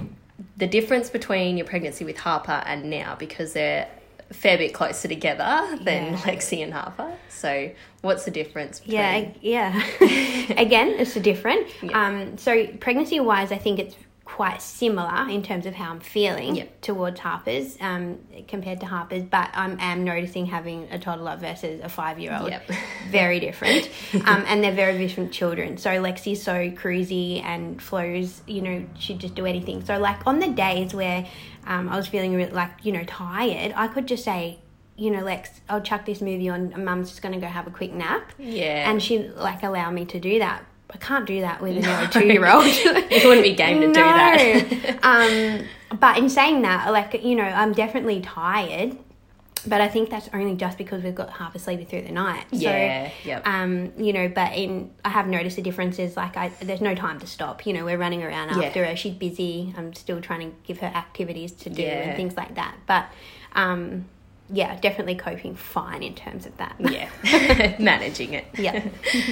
the 0.57 0.67
difference 0.67 1.09
between 1.09 1.57
your 1.57 1.65
pregnancy 1.65 2.03
with 2.05 2.17
Harper 2.17 2.61
and 2.65 2.89
now, 2.89 3.15
because 3.17 3.53
they're 3.53 3.87
fair 4.31 4.57
bit 4.57 4.73
closer 4.73 5.07
together 5.07 5.77
than 5.81 6.13
Yeah. 6.13 6.17
Lexi 6.19 6.63
and 6.63 6.73
Harper. 6.73 7.13
So, 7.29 7.71
what's 8.01 8.25
the 8.25 8.31
difference? 8.31 8.79
Between... 8.79 8.95
Yeah, 8.97 9.27
yeah. 9.41 9.83
Again, 10.57 10.89
it's 10.99 11.15
a 11.15 11.19
different. 11.19 11.67
Yeah. 11.83 12.05
Um, 12.07 12.37
so 12.37 12.67
pregnancy 12.79 13.19
wise, 13.19 13.51
I 13.51 13.57
think 13.57 13.79
it's 13.79 13.95
quite 14.25 14.61
similar 14.61 15.27
in 15.29 15.41
terms 15.41 15.65
of 15.65 15.73
how 15.73 15.89
I'm 15.89 16.01
feeling 16.01 16.57
Yep. 16.57 16.81
towards 16.81 17.19
Harper's 17.21 17.77
um, 17.79 18.19
compared 18.49 18.81
to 18.81 18.85
Harper's, 18.85 19.23
but 19.23 19.49
I 19.53 19.73
am 19.79 20.03
noticing 20.03 20.45
having 20.47 20.89
a 20.91 20.99
toddler 20.99 21.37
versus 21.37 21.79
a 21.81 21.87
five 21.87 22.19
year 22.19 22.37
old 22.37 22.49
Yep. 22.49 22.69
very 23.09 23.39
different, 23.39 23.89
um, 24.25 24.43
and 24.47 24.61
they're 24.61 24.73
very 24.73 24.97
different 24.97 25.31
children. 25.31 25.77
So 25.77 25.91
Lexi's 25.91 26.43
so 26.43 26.69
cruisy 26.71 27.41
and 27.41 27.81
flows, 27.81 28.41
you 28.47 28.61
know, 28.61 28.85
she'd 28.99 29.19
just 29.19 29.33
do 29.33 29.45
anything. 29.45 29.85
So 29.85 29.97
like 29.97 30.27
on 30.27 30.39
the 30.39 30.49
days 30.49 30.93
where 30.93 31.25
um, 31.67 31.89
I 31.89 31.95
was 31.97 32.07
feeling 32.07 32.33
re- 32.35 32.49
like 32.49 32.71
you 32.83 32.91
know 32.91 33.03
tired, 33.03 33.73
I 33.75 33.87
could 33.87 34.07
just 34.07 34.23
say. 34.23 34.59
You 34.99 35.11
know, 35.11 35.21
Lex, 35.21 35.61
I'll 35.69 35.79
chuck 35.79 36.07
this 36.07 36.21
movie 36.21 36.49
on. 36.49 36.73
and 36.73 36.83
Mum's 36.83 37.09
just 37.09 37.21
going 37.21 37.35
to 37.35 37.39
go 37.39 37.45
have 37.45 37.67
a 37.67 37.69
quick 37.69 37.93
nap 37.93 38.31
Yeah. 38.39 38.89
and 38.89 38.99
she 38.99 39.27
like 39.27 39.61
allow 39.61 39.91
me 39.91 40.05
to 40.05 40.19
do 40.19 40.39
that. 40.39 40.63
I 40.89 40.97
can't 40.97 41.27
do 41.27 41.41
that 41.41 41.61
with 41.61 41.77
a 41.77 41.81
nearly 41.81 42.07
two 42.11 42.25
year 42.25 42.47
old. 42.51 42.65
you 43.11 43.27
wouldn't 43.27 43.43
be 43.43 43.53
game 43.53 43.81
to 43.81 43.87
do 43.89 43.93
that. 43.93 44.97
um, 45.03 45.99
but 45.99 46.17
in 46.17 46.29
saying 46.29 46.63
that, 46.63 46.91
like 46.91 47.23
you 47.23 47.35
know, 47.35 47.43
I'm 47.43 47.73
definitely 47.73 48.21
tired. 48.21 48.97
But 49.67 49.81
I 49.81 49.87
think 49.89 50.09
that's 50.09 50.29
only 50.33 50.55
just 50.55 50.77
because 50.77 51.03
we've 51.03 51.13
got 51.15 51.29
half 51.29 51.53
asleep 51.55 51.87
through 51.89 52.03
the 52.03 52.11
night. 52.11 52.45
Yeah, 52.51 53.07
So, 53.07 53.13
yep. 53.25 53.47
um, 53.47 53.91
you 53.97 54.13
know, 54.13 54.27
but 54.29 54.53
in 54.55 54.91
I 55.03 55.09
have 55.09 55.27
noticed 55.27 55.57
the 55.57 55.61
differences. 55.61 56.15
Like, 56.15 56.37
I 56.37 56.49
there's 56.61 56.81
no 56.81 56.95
time 56.95 57.19
to 57.19 57.27
stop. 57.27 57.65
You 57.65 57.73
know, 57.73 57.85
we're 57.85 57.97
running 57.97 58.23
around 58.23 58.49
Yeah. 58.59 58.67
after 58.67 58.85
her. 58.85 58.95
She's 58.95 59.13
busy. 59.13 59.73
I'm 59.77 59.93
still 59.93 60.21
trying 60.21 60.49
to 60.51 60.55
give 60.65 60.79
her 60.79 60.87
activities 60.87 61.51
to 61.53 61.69
do 61.69 61.81
Yeah. 61.81 61.89
and 62.09 62.15
things 62.15 62.35
like 62.37 62.55
that. 62.55 62.75
But, 62.87 63.05
um, 63.53 64.05
yeah, 64.49 64.79
definitely 64.79 65.15
coping 65.15 65.55
fine 65.55 66.03
in 66.03 66.15
terms 66.15 66.45
of 66.45 66.55
that. 66.57 66.75
yeah. 66.79 67.09
Managing 67.79 68.33
it. 68.33 68.45
yeah. 68.57 68.83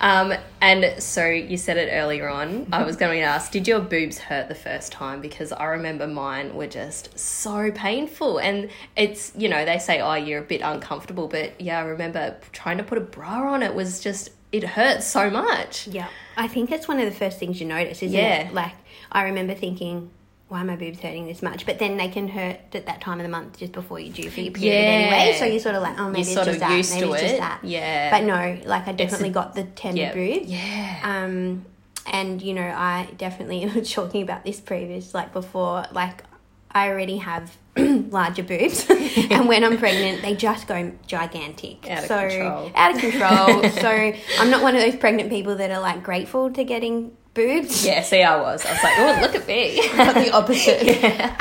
Um, 0.00 0.34
and 0.60 1.00
so 1.00 1.24
you 1.28 1.56
said 1.56 1.76
it 1.76 1.88
earlier 1.92 2.28
on. 2.28 2.66
I 2.72 2.82
was 2.82 2.96
going 2.96 3.20
to 3.20 3.24
ask, 3.24 3.52
did 3.52 3.68
your 3.68 3.78
boobs 3.78 4.18
hurt 4.18 4.48
the 4.48 4.54
first 4.54 4.90
time? 4.90 5.20
Because 5.20 5.52
I 5.52 5.66
remember 5.66 6.08
mine 6.08 6.54
were 6.56 6.66
just 6.66 7.16
so 7.16 7.70
painful. 7.70 8.38
And 8.38 8.70
it's, 8.96 9.32
you 9.36 9.48
know, 9.48 9.64
they 9.64 9.78
say, 9.78 10.00
oh, 10.00 10.14
you're 10.14 10.40
a 10.40 10.44
bit 10.44 10.62
uncomfortable. 10.62 11.28
But 11.28 11.60
yeah, 11.60 11.78
I 11.78 11.82
remember 11.84 12.36
trying 12.52 12.78
to 12.78 12.82
put 12.84 12.98
a 12.98 13.02
bra 13.02 13.52
on 13.52 13.62
it 13.62 13.72
was 13.72 14.00
just, 14.00 14.30
it 14.50 14.64
hurt 14.64 15.02
so 15.04 15.30
much. 15.30 15.86
Yeah, 15.86 16.08
I 16.36 16.48
think 16.48 16.72
it's 16.72 16.88
one 16.88 16.98
of 16.98 17.06
the 17.06 17.16
first 17.16 17.38
things 17.38 17.60
you 17.60 17.66
notice, 17.66 18.02
isn't 18.02 18.18
Yeah. 18.18 18.48
it? 18.48 18.52
Like, 18.52 18.74
I 19.12 19.22
remember 19.22 19.54
thinking, 19.54 20.10
why 20.48 20.60
are 20.60 20.64
my 20.64 20.76
boobs 20.76 21.00
hurting 21.00 21.26
this 21.26 21.42
much? 21.42 21.64
But 21.66 21.78
then 21.78 21.96
they 21.96 22.08
can 22.08 22.28
hurt 22.28 22.58
at 22.74 22.86
that 22.86 23.00
time 23.00 23.18
of 23.18 23.24
the 23.24 23.30
month 23.30 23.58
just 23.58 23.72
before 23.72 23.98
you 23.98 24.12
due 24.12 24.28
for 24.30 24.40
your 24.40 24.52
period 24.52 24.74
Yeah. 24.74 25.16
anyway. 25.16 25.38
So 25.38 25.44
you're 25.46 25.58
sort 25.60 25.74
of 25.74 25.82
like, 25.82 25.98
oh, 25.98 26.08
maybe 26.10 26.20
it's 26.22 26.34
sort 26.34 26.46
just 26.46 26.60
that. 26.60 26.68
maybe 26.68 26.80
it's 26.80 26.92
it. 27.22 27.26
just 27.28 27.36
that. 27.38 27.60
Yeah. 27.64 28.10
But 28.10 28.24
no, 28.24 28.60
like 28.68 28.86
I 28.86 28.92
definitely 28.92 29.30
got 29.30 29.54
the 29.54 29.64
tender 29.64 30.00
Yeah. 30.02 30.14
boobs. 30.14 30.46
Yeah. 30.50 31.00
Um, 31.02 31.64
and 32.12 32.42
you 32.42 32.52
know, 32.54 32.62
I 32.62 33.08
definitely 33.16 33.64
was 33.74 33.90
talking 33.92 34.22
about 34.22 34.44
this 34.44 34.60
previous, 34.60 35.14
like 35.14 35.32
before, 35.32 35.86
like 35.92 36.22
I 36.70 36.88
already 36.88 37.16
have 37.18 37.56
larger 37.76 38.42
boobs, 38.42 38.84
and 38.90 39.48
when 39.48 39.64
I'm 39.64 39.78
pregnant, 39.78 40.22
they 40.22 40.34
just 40.34 40.66
go 40.66 40.92
gigantic. 41.06 41.88
Out 41.90 41.98
of 42.00 42.04
so 42.06 42.18
control. 42.28 42.70
out 42.74 42.94
of 42.94 43.00
control. 43.00 43.70
so 43.80 44.12
I'm 44.40 44.50
not 44.50 44.62
one 44.62 44.74
of 44.76 44.82
those 44.82 44.96
pregnant 44.96 45.30
people 45.30 45.54
that 45.56 45.70
are 45.70 45.80
like 45.80 46.02
grateful 46.02 46.50
to 46.52 46.64
getting 46.64 47.16
boobs. 47.34 47.84
yeah, 47.84 48.00
see, 48.02 48.22
I 48.22 48.40
was. 48.40 48.64
I 48.64 48.70
was 48.72 48.82
like, 48.82 48.98
oh, 48.98 49.18
look 49.20 49.34
at 49.34 49.46
me. 49.46 49.80
the 50.26 50.30
opposite. 50.32 50.82
yeah. 51.02 51.36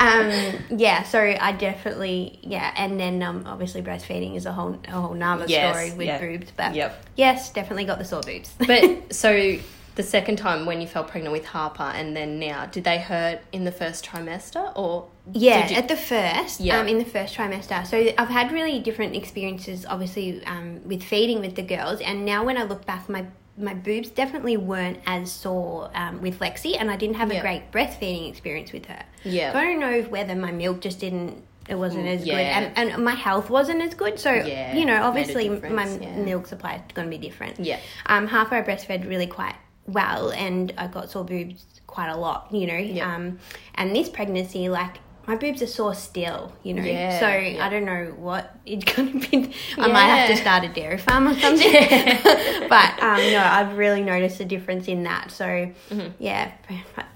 Um, 0.69 0.77
yeah, 0.79 1.03
so 1.03 1.19
I 1.19 1.51
definitely 1.53 2.39
yeah, 2.41 2.73
and 2.75 2.99
then 2.99 3.21
um, 3.23 3.43
obviously 3.45 3.81
breastfeeding 3.81 4.35
is 4.35 4.45
a 4.45 4.51
whole 4.51 4.79
a 4.87 4.91
whole 4.91 5.13
nother 5.13 5.45
Yes, 5.47 5.75
story 5.75 5.97
with 5.97 6.07
yeah. 6.07 6.19
boobs, 6.19 6.51
but 6.57 6.75
Yep. 6.75 7.05
yes, 7.15 7.51
definitely 7.53 7.85
got 7.85 7.99
the 7.99 8.05
sore 8.05 8.21
boobs. 8.21 8.51
But 8.67 9.13
so 9.13 9.57
the 9.95 10.01
second 10.03 10.37
time 10.37 10.65
when 10.65 10.81
you 10.81 10.87
fell 10.87 11.03
pregnant 11.03 11.31
with 11.33 11.45
Harper 11.45 11.83
and 11.83 12.15
then 12.17 12.39
now, 12.39 12.65
did 12.65 12.83
they 12.83 12.97
hurt 12.97 13.41
in 13.51 13.63
the 13.63 13.71
first 13.71 14.03
trimester 14.03 14.71
or 14.75 15.07
Yeah, 15.31 15.69
you- 15.69 15.75
at 15.75 15.87
the 15.87 15.95
first, 15.95 16.59
Yeah. 16.59 16.79
um, 16.79 16.87
in 16.87 16.97
the 16.97 17.05
first 17.05 17.35
trimester. 17.35 17.85
So 17.85 18.11
I've 18.17 18.29
had 18.29 18.51
really 18.51 18.79
different 18.79 19.15
experiences, 19.15 19.85
obviously, 19.87 20.43
um, 20.45 20.81
with 20.83 21.03
feeding 21.03 21.41
with 21.41 21.55
the 21.55 21.61
girls. 21.61 22.01
And 22.01 22.25
now 22.25 22.43
when 22.43 22.57
I 22.57 22.63
look 22.63 22.85
back, 22.87 23.07
my 23.07 23.25
my 23.57 23.73
boobs 23.73 24.09
definitely 24.09 24.57
weren't 24.57 24.99
as 25.05 25.31
sore 25.31 25.91
um, 25.93 26.21
with 26.21 26.39
Lexi, 26.39 26.75
and 26.79 26.89
I 26.89 26.95
didn't 26.95 27.17
have 27.17 27.31
Yeah. 27.31 27.39
a 27.39 27.41
great 27.41 27.71
breastfeeding 27.71 28.29
experience 28.29 28.71
with 28.71 28.85
her. 28.87 29.03
Yeah. 29.23 29.51
So 29.51 29.59
I 29.59 29.65
don't 29.65 29.79
know 29.79 30.01
whether 30.03 30.35
my 30.35 30.51
milk 30.51 30.81
just 30.81 30.99
didn't. 30.99 31.43
It 31.69 31.75
wasn't 31.75 32.07
as 32.07 32.25
yeah. 32.25 32.33
good, 32.33 32.73
and, 32.77 32.91
and 32.91 33.05
my 33.05 33.13
health 33.13 33.49
wasn't 33.49 33.81
as 33.81 33.93
good. 33.93 34.19
So 34.19 34.33
Yeah, 34.33 34.75
you 34.75 34.85
know, 34.85 35.01
obviously, 35.03 35.47
my 35.49 35.87
yeah. 35.87 36.17
milk 36.17 36.47
supply 36.47 36.75
is 36.75 36.81
going 36.93 37.09
to 37.09 37.17
be 37.17 37.17
different. 37.25 37.59
Yeah. 37.59 37.79
Um, 38.07 38.27
half 38.27 38.51
I 38.51 38.61
breastfed 38.61 39.07
really 39.07 39.27
quite 39.27 39.55
well, 39.87 40.31
and 40.31 40.73
I 40.77 40.87
got 40.87 41.09
sore 41.11 41.23
boobs 41.23 41.65
quite 41.87 42.09
a 42.09 42.17
lot. 42.17 42.47
You 42.51 42.67
know. 42.67 42.77
Yeah. 42.77 43.15
Um, 43.15 43.39
and 43.75 43.95
this 43.95 44.09
pregnancy, 44.09 44.67
like 44.67 44.97
my 45.27 45.35
boobs 45.35 45.61
are 45.61 45.67
sore 45.67 45.95
still. 45.95 46.53
You 46.63 46.73
know. 46.73 46.83
Yeah, 46.83 47.19
so 47.19 47.27
yeah. 47.29 47.65
I 47.65 47.69
don't 47.69 47.85
know 47.85 48.13
what 48.17 48.55
it's 48.65 48.83
going 48.93 49.19
to 49.19 49.29
be. 49.29 49.53
I 49.77 49.87
might 49.87 50.05
have 50.05 50.29
to 50.29 50.37
start 50.37 50.63
a 50.63 50.69
dairy 50.69 50.97
farm 50.97 51.27
or 51.27 51.33
something. 51.39 51.71
but 52.69 53.03
um, 53.03 53.17
no, 53.31 53.39
I've 53.43 53.77
really 53.77 54.01
noticed 54.01 54.39
a 54.39 54.45
difference 54.45 54.87
in 54.87 55.03
that. 55.03 55.31
So 55.31 55.43
Mm-hmm. 55.45 56.07
yeah, 56.19 56.51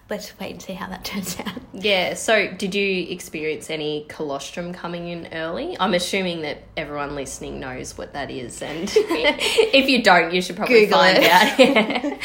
let's 0.09 0.37
wait 0.39 0.51
and 0.51 0.61
see 0.61 0.73
how 0.73 0.87
that 0.87 1.03
turns 1.05 1.37
out. 1.39 1.53
Yeah, 1.73 2.13
so 2.15 2.51
did 2.51 2.73
you 2.75 3.07
experience 3.13 3.69
any 3.69 4.05
colostrum 4.09 4.73
coming 4.73 5.07
in 5.09 5.27
early? 5.33 5.75
I'm 5.79 5.93
assuming 5.93 6.41
that 6.43 6.63
everyone 6.75 7.15
listening 7.15 7.59
knows 7.59 7.97
what 7.97 8.13
that 8.13 8.31
is, 8.31 8.61
and 8.61 8.89
if 8.95 9.89
you 9.89 10.01
don't, 10.03 10.33
you 10.33 10.41
should 10.41 10.55
probably 10.55 10.85
Google 10.85 10.99
find 10.99 11.17
it. 11.17 11.29
out. 11.29 11.59
Yeah. 11.59 12.17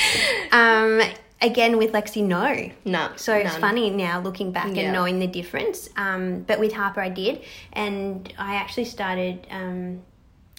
Um, 0.53 1.03
again 1.43 1.77
with 1.79 1.93
Lexi, 1.93 2.23
no. 2.25 2.71
no, 2.85 3.11
So 3.17 3.35
it's 3.35 3.53
none. 3.53 3.61
funny 3.61 3.91
now 3.91 4.21
looking 4.21 4.53
back 4.53 4.69
Yeah. 4.75 4.83
and 4.85 4.93
knowing 4.93 5.19
the 5.19 5.27
difference. 5.27 5.89
Um, 5.97 6.41
but 6.43 6.59
with 6.61 6.73
Harper, 6.73 7.01
I 7.01 7.09
did, 7.11 7.43
and 7.73 8.33
I 8.39 8.55
actually 8.55 8.85
started 8.87 9.47
um, 9.51 10.03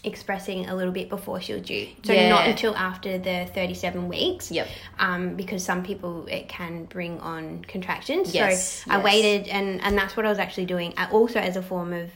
expressing 0.04 0.68
a 0.68 0.76
little 0.76 0.92
bit 0.92 1.08
before 1.10 1.40
she 1.40 1.54
was 1.54 1.62
due. 1.62 1.88
So 2.04 2.12
Yeah. 2.14 2.28
not 2.30 2.46
until 2.48 2.76
after 2.76 3.18
the 3.18 3.48
thirty-seven 3.56 4.10
weeks. 4.10 4.52
Yep. 4.52 4.68
Um, 5.00 5.36
because 5.36 5.64
some 5.64 5.82
people 5.84 6.28
it 6.28 6.50
can 6.50 6.86
bring 6.86 7.20
on 7.22 7.64
contractions. 7.68 8.34
Yes, 8.36 8.84
so 8.86 8.92
I 8.92 8.98
waited, 9.02 9.48
and 9.48 9.82
and 9.82 9.98
that's 9.98 10.18
what 10.18 10.26
I 10.26 10.30
was 10.30 10.40
actually 10.40 10.66
doing. 10.66 10.94
uh, 10.98 11.08
Also 11.12 11.40
as 11.40 11.56
a 11.56 11.62
form 11.62 11.94
of 11.94 12.10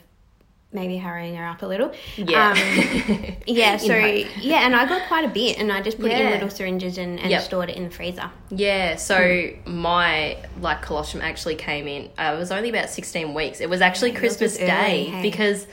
maybe 0.72 0.98
hurrying 0.98 1.34
her 1.34 1.46
up 1.46 1.62
a 1.62 1.66
little. 1.66 1.92
Yeah. 2.16 2.50
Um, 2.50 3.36
yeah, 3.46 3.78
so 3.78 3.94
yeah, 3.96 4.66
and 4.66 4.76
I 4.76 4.86
got 4.86 5.08
quite 5.08 5.24
a 5.24 5.28
bit 5.28 5.58
and 5.58 5.72
I 5.72 5.80
just 5.80 5.98
put 5.98 6.10
it 6.10 6.20
in 6.20 6.30
little 6.30 6.50
syringes 6.50 6.98
and, 6.98 7.18
and 7.18 7.30
Yep. 7.30 7.42
stored 7.42 7.70
it 7.70 7.76
in 7.76 7.84
the 7.84 7.90
freezer. 7.90 8.30
Yeah, 8.50 8.96
so 8.96 9.16
Hmm. 9.64 9.76
my 9.78 10.36
like 10.60 10.82
colostrum 10.82 11.22
actually 11.22 11.54
came 11.54 11.88
in. 11.88 12.10
Uh, 12.18 12.34
it 12.34 12.38
was 12.38 12.52
only 12.52 12.68
about 12.68 12.90
sixteen 12.90 13.32
weeks. 13.34 13.60
It 13.60 13.70
was 13.70 13.80
actually 13.80 14.12
Christmas 14.12 14.52
was 14.52 14.60
early, 14.60 14.68
Day 14.68 15.04
hey? 15.04 15.22
because 15.22 15.66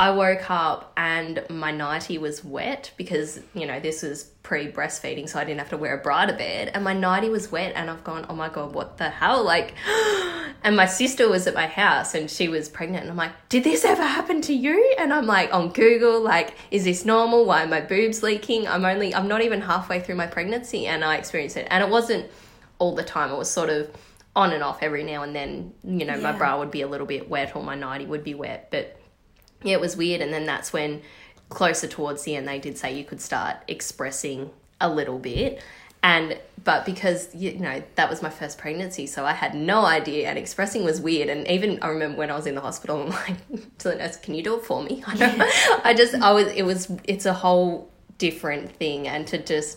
I 0.00 0.12
woke 0.12 0.50
up 0.50 0.94
and 0.96 1.44
my 1.50 1.72
nightie 1.72 2.16
was 2.16 2.42
wet 2.42 2.90
because 2.96 3.38
you 3.52 3.66
know 3.66 3.80
this 3.80 4.00
was 4.00 4.24
pre 4.42 4.72
breastfeeding, 4.72 5.28
so 5.28 5.38
I 5.38 5.44
didn't 5.44 5.58
have 5.58 5.68
to 5.68 5.76
wear 5.76 5.98
a 5.98 6.02
bra 6.02 6.24
to 6.24 6.32
bed, 6.32 6.70
and 6.72 6.82
my 6.82 6.94
nightie 6.94 7.28
was 7.28 7.52
wet, 7.52 7.74
and 7.76 7.90
I've 7.90 8.02
gone, 8.02 8.24
oh 8.30 8.34
my 8.34 8.48
god, 8.48 8.72
what 8.72 8.96
the 8.96 9.10
hell? 9.10 9.44
Like, 9.44 9.74
and 10.64 10.74
my 10.74 10.86
sister 10.86 11.28
was 11.28 11.46
at 11.46 11.52
my 11.52 11.66
house 11.66 12.14
and 12.14 12.30
she 12.30 12.48
was 12.48 12.66
pregnant, 12.66 13.02
and 13.02 13.10
I'm 13.10 13.18
like, 13.18 13.32
did 13.50 13.62
this 13.62 13.84
ever 13.84 14.02
happen 14.02 14.40
to 14.42 14.54
you? 14.54 14.94
And 14.98 15.12
I'm 15.12 15.26
like 15.26 15.52
on 15.52 15.68
Google, 15.68 16.22
like, 16.22 16.54
is 16.70 16.84
this 16.84 17.04
normal? 17.04 17.44
Why 17.44 17.64
are 17.64 17.68
my 17.68 17.82
boobs 17.82 18.22
leaking? 18.22 18.66
I'm 18.66 18.86
only, 18.86 19.14
I'm 19.14 19.28
not 19.28 19.42
even 19.42 19.60
halfway 19.60 20.00
through 20.00 20.14
my 20.14 20.26
pregnancy, 20.26 20.86
and 20.86 21.04
I 21.04 21.16
experienced 21.16 21.58
it, 21.58 21.68
and 21.70 21.84
it 21.84 21.90
wasn't 21.90 22.24
all 22.78 22.94
the 22.94 23.04
time. 23.04 23.30
It 23.30 23.36
was 23.36 23.50
sort 23.50 23.68
of 23.68 23.90
on 24.34 24.52
and 24.54 24.62
off 24.62 24.82
every 24.82 25.02
now 25.02 25.24
and 25.24 25.36
then. 25.36 25.74
You 25.84 26.06
know, 26.06 26.18
my 26.18 26.32
bra 26.32 26.58
would 26.58 26.70
be 26.70 26.80
a 26.80 26.88
little 26.88 27.06
bit 27.06 27.28
wet 27.28 27.54
or 27.54 27.62
my 27.62 27.74
nightie 27.74 28.06
would 28.06 28.24
be 28.24 28.32
wet, 28.32 28.68
but 28.70 28.96
yeah, 29.62 29.74
it 29.74 29.80
was 29.80 29.96
weird. 29.96 30.20
And 30.20 30.32
then 30.32 30.46
that's 30.46 30.72
when, 30.72 31.02
closer 31.48 31.86
towards 31.86 32.22
the 32.22 32.36
end, 32.36 32.48
they 32.48 32.58
did 32.58 32.78
say 32.78 32.96
you 32.96 33.04
could 33.04 33.20
start 33.20 33.56
expressing 33.68 34.50
a 34.80 34.88
little 34.88 35.18
bit. 35.18 35.62
And 36.02 36.38
but 36.64 36.84
because 36.84 37.34
you 37.34 37.58
know 37.58 37.82
that 37.96 38.08
was 38.08 38.22
my 38.22 38.30
first 38.30 38.56
pregnancy, 38.56 39.06
so 39.06 39.26
I 39.26 39.32
had 39.32 39.54
no 39.54 39.84
idea, 39.84 40.28
and 40.28 40.38
expressing 40.38 40.82
was 40.82 41.00
weird. 41.00 41.28
And 41.28 41.46
even 41.48 41.78
I 41.82 41.88
remember 41.88 42.18
when 42.18 42.30
I 42.30 42.36
was 42.36 42.46
in 42.46 42.54
the 42.54 42.60
hospital, 42.62 43.02
I'm 43.02 43.10
like 43.10 43.36
to 43.78 43.88
the 43.88 43.96
nurse, 43.96 44.16
"Can 44.16 44.34
you 44.34 44.42
do 44.42 44.56
it 44.56 44.64
for 44.64 44.82
me?" 44.82 45.02
I, 45.06 45.16
don't, 45.16 45.42
I 45.84 45.94
just 45.94 46.14
I 46.14 46.32
was 46.32 46.46
it 46.48 46.62
was 46.62 46.90
it's 47.04 47.26
a 47.26 47.34
whole 47.34 47.90
different 48.16 48.72
thing, 48.76 49.08
and 49.08 49.26
to 49.26 49.38
just 49.38 49.76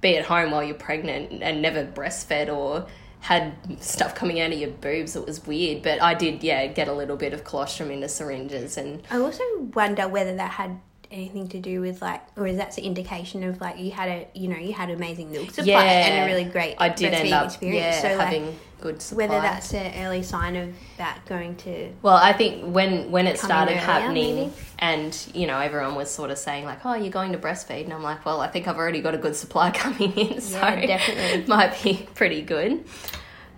be 0.00 0.16
at 0.16 0.24
home 0.24 0.52
while 0.52 0.62
you're 0.62 0.74
pregnant 0.74 1.42
and 1.42 1.60
never 1.60 1.84
breastfed 1.84 2.54
or 2.54 2.86
had 3.24 3.54
stuff 3.80 4.14
coming 4.14 4.38
out 4.38 4.52
of 4.52 4.58
your 4.58 4.68
boobs, 4.68 5.16
it 5.16 5.24
was 5.24 5.46
weird. 5.46 5.82
But 5.82 6.02
I 6.02 6.12
did, 6.12 6.44
yeah, 6.44 6.66
get 6.66 6.88
a 6.88 6.92
little 6.92 7.16
bit 7.16 7.32
of 7.32 7.42
colostrum 7.42 7.90
in 7.90 8.00
the 8.00 8.08
syringes, 8.08 8.76
and 8.76 9.02
I 9.10 9.16
also 9.16 9.42
wonder 9.72 10.06
whether 10.06 10.36
that 10.36 10.50
had 10.52 10.78
anything 11.10 11.48
to 11.48 11.60
do 11.60 11.80
with 11.80 12.00
like 12.02 12.22
or 12.36 12.46
is 12.46 12.56
that 12.56 12.76
an 12.78 12.84
indication 12.84 13.44
of 13.44 13.60
like 13.60 13.78
you 13.78 13.90
had 13.90 14.08
a 14.08 14.28
you 14.34 14.48
know 14.48 14.56
you 14.56 14.72
had 14.72 14.90
amazing 14.90 15.30
milk 15.30 15.50
supply 15.50 15.64
yeah, 15.64 16.06
and 16.06 16.30
a 16.30 16.34
really 16.34 16.44
great 16.50 16.74
I 16.78 16.88
did 16.88 17.12
end 17.14 17.28
breastfeeding 17.28 17.32
up, 17.32 17.44
experience 17.46 17.96
yeah, 17.96 18.00
so 18.02 18.16
like 18.16 18.18
having 18.18 18.58
good 18.80 19.00
supply. 19.02 19.26
whether 19.26 19.40
that's 19.40 19.72
an 19.74 20.04
early 20.04 20.22
sign 20.22 20.56
of 20.56 20.74
that 20.98 21.20
going 21.26 21.56
to 21.56 21.90
Well, 22.02 22.16
I 22.16 22.32
think 22.32 22.62
when 22.74 23.10
when 23.10 23.26
it 23.26 23.38
started 23.38 23.72
earlier, 23.72 23.80
happening, 23.80 24.36
maybe? 24.36 24.52
and 24.78 25.26
you 25.34 25.46
know 25.46 25.58
everyone 25.58 25.94
was 25.94 26.10
sort 26.10 26.30
of 26.30 26.38
saying 26.38 26.64
like, 26.64 26.84
"Oh, 26.84 26.94
you're 26.94 27.10
going 27.10 27.32
to 27.32 27.38
breastfeed," 27.38 27.84
and 27.84 27.92
I'm 27.92 28.02
like, 28.02 28.24
"Well, 28.26 28.40
I 28.40 28.48
think 28.48 28.68
I've 28.68 28.76
already 28.76 29.00
got 29.00 29.14
a 29.14 29.18
good 29.18 29.36
supply 29.36 29.70
coming 29.74 30.12
in, 30.12 30.40
so 30.40 30.58
Yeah, 30.58 30.86
definitely. 30.86 31.40
it 31.40 31.48
might 31.56 31.82
be 31.82 32.06
pretty 32.14 32.42
good." 32.42 32.84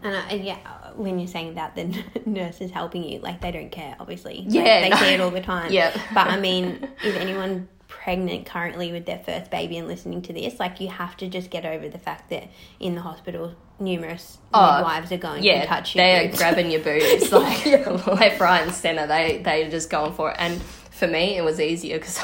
and, 0.02 0.14
I, 0.14 0.20
and 0.28 0.44
yeah 0.44 0.58
when 0.96 1.18
you're 1.18 1.28
saying 1.28 1.54
that 1.54 1.74
the 1.74 2.02
nurse 2.26 2.60
is 2.60 2.70
helping 2.70 3.02
you 3.04 3.18
like 3.20 3.40
they 3.40 3.50
don't 3.50 3.70
care 3.70 3.94
obviously 4.00 4.42
Like, 4.46 4.54
Yeah, 4.54 4.80
they 4.80 4.88
no. 4.90 4.96
see 4.96 5.14
it 5.14 5.20
all 5.20 5.30
the 5.30 5.40
time 5.40 5.72
Yep. 5.72 5.96
but 6.14 6.26
i 6.28 6.38
mean 6.40 6.88
if 7.04 7.16
anyone 7.16 7.68
pregnant 7.88 8.46
currently 8.46 8.90
with 8.92 9.06
their 9.06 9.18
first 9.20 9.50
baby 9.50 9.76
and 9.78 9.86
listening 9.86 10.20
to 10.22 10.32
this 10.32 10.58
like 10.58 10.80
you 10.80 10.88
have 10.88 11.16
to 11.18 11.28
just 11.28 11.50
get 11.50 11.64
over 11.64 11.88
the 11.88 11.98
fact 11.98 12.30
that 12.30 12.48
in 12.80 12.94
the 12.94 13.00
hospital 13.00 13.54
numerous 13.78 14.38
Oh, 14.54 14.76
midwives 14.78 15.12
are 15.12 15.16
going 15.18 15.42
Yeah, 15.44 15.62
to 15.62 15.66
touch 15.66 15.94
you. 15.94 16.00
they 16.00 16.26
are 16.28 16.36
grabbing 16.36 16.70
your 16.70 16.80
boobs 16.80 17.30
like 17.32 17.64
left, 17.66 18.40
right, 18.40 18.62
and 18.62 18.72
center. 18.74 19.06
They 19.06 19.40
they 19.44 19.64
are 19.64 19.70
just 19.70 19.90
going 19.90 20.14
for 20.14 20.30
it. 20.30 20.36
And 20.38 20.60
for 20.62 21.06
me, 21.06 21.36
it 21.36 21.42
was 21.44 21.60
easier 21.60 21.98
because. 21.98 22.18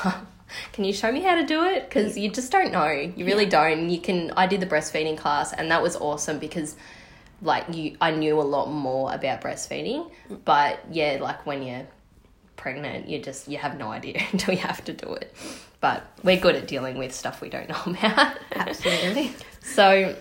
Can 0.75 0.85
you 0.85 0.93
show 0.93 1.11
me 1.13 1.21
how 1.23 1.35
to 1.35 1.45
do 1.47 1.65
it? 1.65 1.89
Because 1.89 2.17
you 2.19 2.31
just 2.31 2.53
don't 2.53 2.73
know. 2.73 2.89
You 2.91 3.25
really 3.27 3.47
don't. 3.47 3.89
You 3.91 3.99
can. 4.01 4.31
I 4.37 4.47
did 4.47 4.61
the 4.61 4.67
breastfeeding 4.67 5.17
class, 5.19 5.53
and 5.53 5.71
that 5.71 5.83
was 5.83 5.97
awesome 5.97 6.39
because, 6.39 6.77
like, 7.43 7.75
you, 7.75 7.97
I 8.01 8.13
knew 8.13 8.41
a 8.41 8.43
lot 8.43 8.71
more 8.71 9.13
about 9.13 9.41
breastfeeding. 9.41 10.11
But 10.45 10.81
yeah, 10.91 11.19
like 11.21 11.45
when 11.45 11.63
you're 11.63 11.87
pregnant, 12.57 13.09
you 13.09 13.19
just 13.19 13.49
you 13.49 13.59
have 13.59 13.77
no 13.77 13.89
idea 13.89 14.23
until 14.33 14.55
you 14.55 14.61
have 14.61 14.85
to 14.85 14.93
do 14.93 15.13
it. 15.15 15.35
But 15.81 16.07
we're 16.23 16.39
good 16.41 16.55
at 16.55 16.69
dealing 16.69 16.97
with 16.97 17.13
stuff 17.13 17.41
we 17.41 17.49
don't 17.49 17.69
know 17.69 17.83
about. 17.87 18.39
absolutely 18.55 19.35
So, 19.61 20.17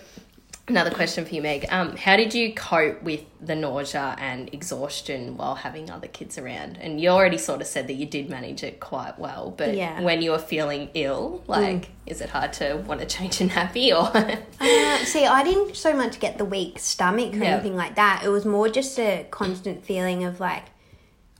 another 0.68 0.90
question 0.90 1.24
for 1.24 1.34
you, 1.34 1.42
Meg. 1.42 1.66
Um, 1.70 1.96
how 1.96 2.16
did 2.16 2.32
you 2.34 2.54
cope 2.54 3.02
with 3.02 3.22
the 3.40 3.54
nausea 3.56 4.16
and 4.18 4.52
exhaustion 4.54 5.36
while 5.36 5.54
having 5.56 5.90
other 5.90 6.08
kids 6.08 6.38
around? 6.38 6.78
And 6.80 7.00
you 7.00 7.08
already 7.10 7.38
sort 7.38 7.60
of 7.60 7.66
said 7.66 7.88
that 7.88 7.94
you 7.94 8.06
did 8.06 8.30
manage 8.30 8.62
it 8.62 8.80
quite 8.80 9.18
well, 9.18 9.52
but 9.56 9.74
Yeah. 9.74 10.00
when 10.00 10.22
you 10.22 10.30
were 10.30 10.38
feeling 10.38 10.90
ill, 10.94 11.42
like, 11.46 11.90
is 12.06 12.20
it 12.20 12.30
hard 12.30 12.52
to 12.54 12.76
want 12.86 13.00
to 13.00 13.06
change 13.18 13.40
a 13.40 13.44
nappy 13.44 13.90
or? 13.90 14.16
Uh, 14.60 14.96
see, 15.04 15.26
I 15.26 15.42
didn't 15.42 15.76
so 15.76 15.94
much 15.94 16.20
get 16.20 16.38
the 16.38 16.44
weak 16.44 16.78
stomach 16.78 17.34
or 17.34 17.38
Yeah. 17.38 17.54
anything 17.54 17.76
like 17.76 17.96
that. 17.96 18.22
It 18.24 18.28
was 18.28 18.44
more 18.44 18.68
just 18.68 18.98
a 18.98 19.26
constant 19.30 19.84
feeling 19.84 20.24
of 20.24 20.40
like, 20.40 20.64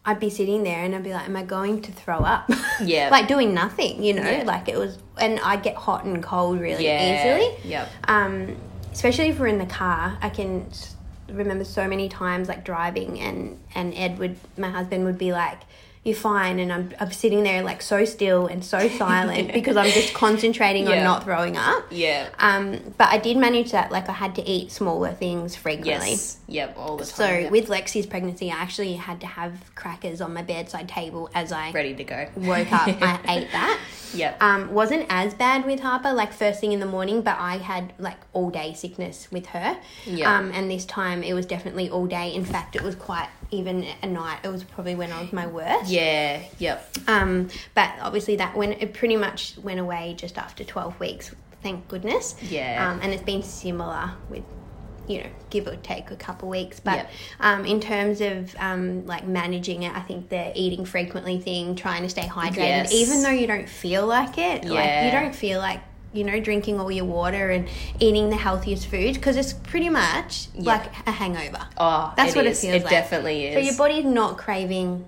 I'd 0.04 0.18
be 0.18 0.30
sitting 0.30 0.64
there 0.64 0.84
and 0.84 0.96
I'd 0.96 1.04
be 1.04 1.12
like, 1.12 1.28
am 1.28 1.36
I 1.36 1.44
going 1.44 1.80
to 1.82 1.92
throw 1.92 2.18
up? 2.18 2.50
Yeah. 2.82 3.10
like 3.10 3.28
doing 3.28 3.54
nothing, 3.54 4.02
you 4.02 4.14
know? 4.14 4.28
Yeah. 4.28 4.42
Like 4.42 4.68
it 4.68 4.76
was, 4.76 4.98
and 5.16 5.38
I'd 5.38 5.62
get 5.62 5.76
hot 5.76 6.04
and 6.04 6.20
cold 6.20 6.58
really 6.58 6.84
yeah. 6.84 7.38
easily. 7.38 7.70
Yep. 7.70 7.88
Um, 8.08 8.56
especially 8.92 9.28
if 9.28 9.38
we're 9.38 9.46
in 9.46 9.58
the 9.58 9.66
car, 9.66 10.18
I 10.20 10.28
can 10.28 10.70
remember 11.28 11.64
so 11.64 11.88
many 11.88 12.08
times 12.08 12.48
like 12.48 12.64
driving 12.64 13.20
and, 13.20 13.58
and 13.74 13.94
Ed 13.94 14.18
would, 14.18 14.36
my 14.56 14.70
husband 14.70 15.04
would 15.04 15.18
be 15.18 15.32
like, 15.32 15.60
you're 16.04 16.16
fine. 16.16 16.58
And 16.58 16.72
I'm, 16.72 16.90
I'm 16.98 17.12
sitting 17.12 17.44
there 17.44 17.62
like 17.62 17.80
so 17.80 18.04
still 18.04 18.46
and 18.46 18.64
so 18.64 18.88
silent 18.88 19.52
because 19.54 19.76
I'm 19.76 19.90
just 19.90 20.14
concentrating 20.14 20.86
Yeah. 20.86 20.98
on 20.98 21.04
not 21.04 21.24
throwing 21.24 21.56
up. 21.56 21.84
Yeah. 21.90 22.28
Um, 22.38 22.94
but 22.98 23.08
I 23.08 23.18
did 23.18 23.36
manage 23.36 23.70
that. 23.72 23.92
Like 23.92 24.08
I 24.08 24.12
had 24.12 24.34
to 24.36 24.48
eat 24.48 24.72
smaller 24.72 25.12
things 25.12 25.54
frequently. 25.54 26.10
Yes. 26.10 26.38
Yep. 26.48 26.76
All 26.76 26.96
the 26.96 27.04
time. 27.04 27.14
So 27.14 27.26
yep. 27.26 27.50
with 27.52 27.68
Lexi's 27.68 28.06
pregnancy, 28.06 28.50
I 28.50 28.56
actually 28.56 28.94
had 28.94 29.20
to 29.20 29.26
have 29.26 29.74
crackers 29.76 30.20
on 30.20 30.34
my 30.34 30.42
bedside 30.42 30.88
table 30.88 31.30
as 31.34 31.52
I 31.52 31.70
ready 31.70 31.94
to 31.94 32.04
go. 32.04 32.26
woke 32.36 32.72
up. 32.72 32.88
I 33.00 33.20
ate 33.28 33.52
that. 33.52 33.80
Yep. 34.14 34.42
Um, 34.42 34.74
wasn't 34.74 35.06
as 35.08 35.32
bad 35.32 35.64
with 35.64 35.80
Harper, 35.80 36.12
like 36.12 36.32
first 36.34 36.60
thing 36.60 36.72
in 36.72 36.80
the 36.80 36.86
morning, 36.86 37.22
but 37.22 37.38
I 37.38 37.56
had 37.58 37.94
like 37.98 38.18
all 38.34 38.50
day 38.50 38.74
sickness 38.74 39.28
with 39.30 39.46
her. 39.46 39.78
Yeah. 40.04 40.36
Um, 40.36 40.50
and 40.52 40.70
this 40.70 40.84
time 40.84 41.22
it 41.22 41.32
was 41.32 41.46
definitely 41.46 41.88
all 41.88 42.06
day. 42.06 42.34
In 42.34 42.44
fact, 42.44 42.76
it 42.76 42.82
was 42.82 42.94
quite 42.94 43.28
even 43.50 43.84
at 43.84 44.10
night. 44.10 44.40
It 44.44 44.48
was 44.48 44.64
probably 44.64 44.94
when 44.96 45.12
I 45.12 45.22
was 45.22 45.32
my 45.32 45.46
worst. 45.46 45.90
Yeah. 45.92 46.42
Yep. 46.58 46.90
Um, 47.08 47.48
but 47.74 47.90
obviously 48.00 48.36
that 48.36 48.56
went 48.56 48.82
it 48.82 48.94
pretty 48.94 49.16
much 49.16 49.56
went 49.62 49.80
away 49.80 50.14
just 50.16 50.38
after 50.38 50.64
twelve 50.64 50.98
weeks. 51.00 51.34
Thank 51.62 51.86
goodness. 51.88 52.34
Yeah. 52.50 52.90
Um, 52.90 53.00
and 53.02 53.12
it's 53.12 53.22
been 53.22 53.42
similar 53.44 54.10
with, 54.28 54.42
you 55.06 55.18
know, 55.22 55.30
give 55.50 55.68
or 55.68 55.76
take 55.76 56.10
a 56.10 56.16
couple 56.16 56.48
weeks. 56.48 56.80
But 56.80 56.96
Yep. 56.96 57.10
um, 57.38 57.64
in 57.66 57.78
terms 57.80 58.20
of 58.20 58.56
um, 58.58 59.06
like 59.06 59.26
managing 59.28 59.84
it, 59.84 59.94
I 59.94 60.00
think 60.00 60.28
the 60.28 60.50
eating 60.58 60.84
frequently 60.84 61.38
thing, 61.38 61.76
trying 61.76 62.02
to 62.02 62.08
stay 62.08 62.22
hydrated, 62.22 62.56
Yes. 62.56 62.92
even 62.92 63.22
though 63.22 63.30
you 63.30 63.46
don't 63.46 63.68
feel 63.68 64.06
like 64.06 64.38
it, 64.38 64.64
like 64.64 65.04
you 65.04 65.10
don't 65.12 65.34
feel 65.34 65.60
like 65.60 65.80
you 66.14 66.24
know 66.24 66.38
drinking 66.40 66.78
all 66.78 66.90
your 66.90 67.04
water 67.06 67.48
and 67.50 67.68
eating 67.98 68.28
the 68.28 68.36
healthiest 68.36 68.86
food 68.88 69.14
because 69.14 69.36
it's 69.36 69.52
pretty 69.54 69.88
much 69.88 70.48
like 70.56 70.84
a 71.06 71.12
hangover. 71.12 71.64
Oh, 71.78 72.12
That's 72.16 72.32
it 72.34 72.36
what 72.36 72.46
it 72.46 72.56
feels 72.56 72.72
like. 72.72 72.80
It 72.80 72.84
like. 72.84 72.90
definitely 72.90 73.46
is. 73.46 73.54
So 73.54 73.60
your 73.60 73.76
body's 73.78 74.04
not 74.04 74.36
craving, 74.36 75.06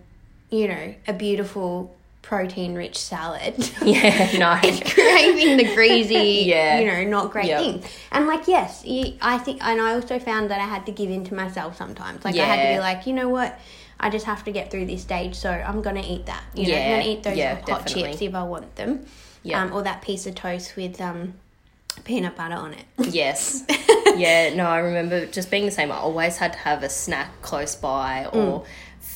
you 0.54 0.68
know, 0.68 0.94
a 1.08 1.12
beautiful 1.12 1.94
protein 2.22 2.74
rich 2.74 2.96
salad. 2.98 3.54
yeah. 3.84 4.30
No. 4.38 4.56
craving 4.90 5.56
the 5.58 5.74
greasy, 5.74 6.44
Yeah. 6.46 6.78
you 6.80 6.86
know, 6.86 7.04
not 7.04 7.30
great 7.32 7.46
Yep. 7.46 7.60
things. 7.60 7.86
And 8.12 8.26
like, 8.26 8.46
yes, 8.48 8.82
you, 8.84 9.14
I 9.20 9.38
think, 9.38 9.62
and 9.64 9.80
I 9.80 9.94
also 9.94 10.18
found 10.18 10.50
that 10.50 10.60
I 10.60 10.64
had 10.64 10.86
to 10.86 10.92
give 10.92 11.10
in 11.10 11.24
to 11.24 11.34
myself 11.34 11.76
sometimes. 11.76 12.24
Like, 12.24 12.36
I 12.36 12.44
had 12.44 12.62
to 12.62 12.74
be 12.74 12.78
like, 12.80 13.06
you 13.06 13.12
know 13.12 13.28
what? 13.28 13.58
I 14.00 14.10
just 14.10 14.26
have 14.26 14.44
to 14.44 14.52
get 14.52 14.70
through 14.70 14.86
this 14.86 15.02
stage, 15.02 15.34
so 15.34 15.50
I'm 15.50 15.80
gonna 15.82 16.02
eat 16.06 16.26
that. 16.26 16.42
You 16.54 16.68
know, 16.68 16.74
I'm 16.74 16.80
Yeah. 16.80 16.98
gonna 16.98 17.10
eat 17.10 17.22
those 17.22 17.36
Yeah, 17.36 17.54
hot 17.56 17.66
definitely. 17.66 18.10
chips 18.12 18.22
if 18.22 18.34
I 18.34 18.42
want 18.42 18.74
them, 18.76 19.06
Yeah. 19.42 19.62
um, 19.62 19.72
or 19.72 19.82
that 19.82 20.02
piece 20.02 20.26
of 20.26 20.34
toast 20.34 20.76
with 20.76 21.00
um, 21.00 21.34
peanut 22.04 22.36
butter 22.36 22.54
on 22.56 22.74
it. 22.74 22.84
Yes. 22.98 23.62
yeah, 24.16 24.52
no, 24.54 24.66
I 24.66 24.78
remember 24.78 25.26
just 25.26 25.50
being 25.50 25.64
the 25.64 25.70
same. 25.70 25.92
I 25.92 25.96
always 25.96 26.38
had 26.38 26.52
to 26.54 26.58
have 26.60 26.82
a 26.82 26.88
snack 26.88 27.28
close 27.42 27.76
by 27.76 28.26
or 28.32 28.64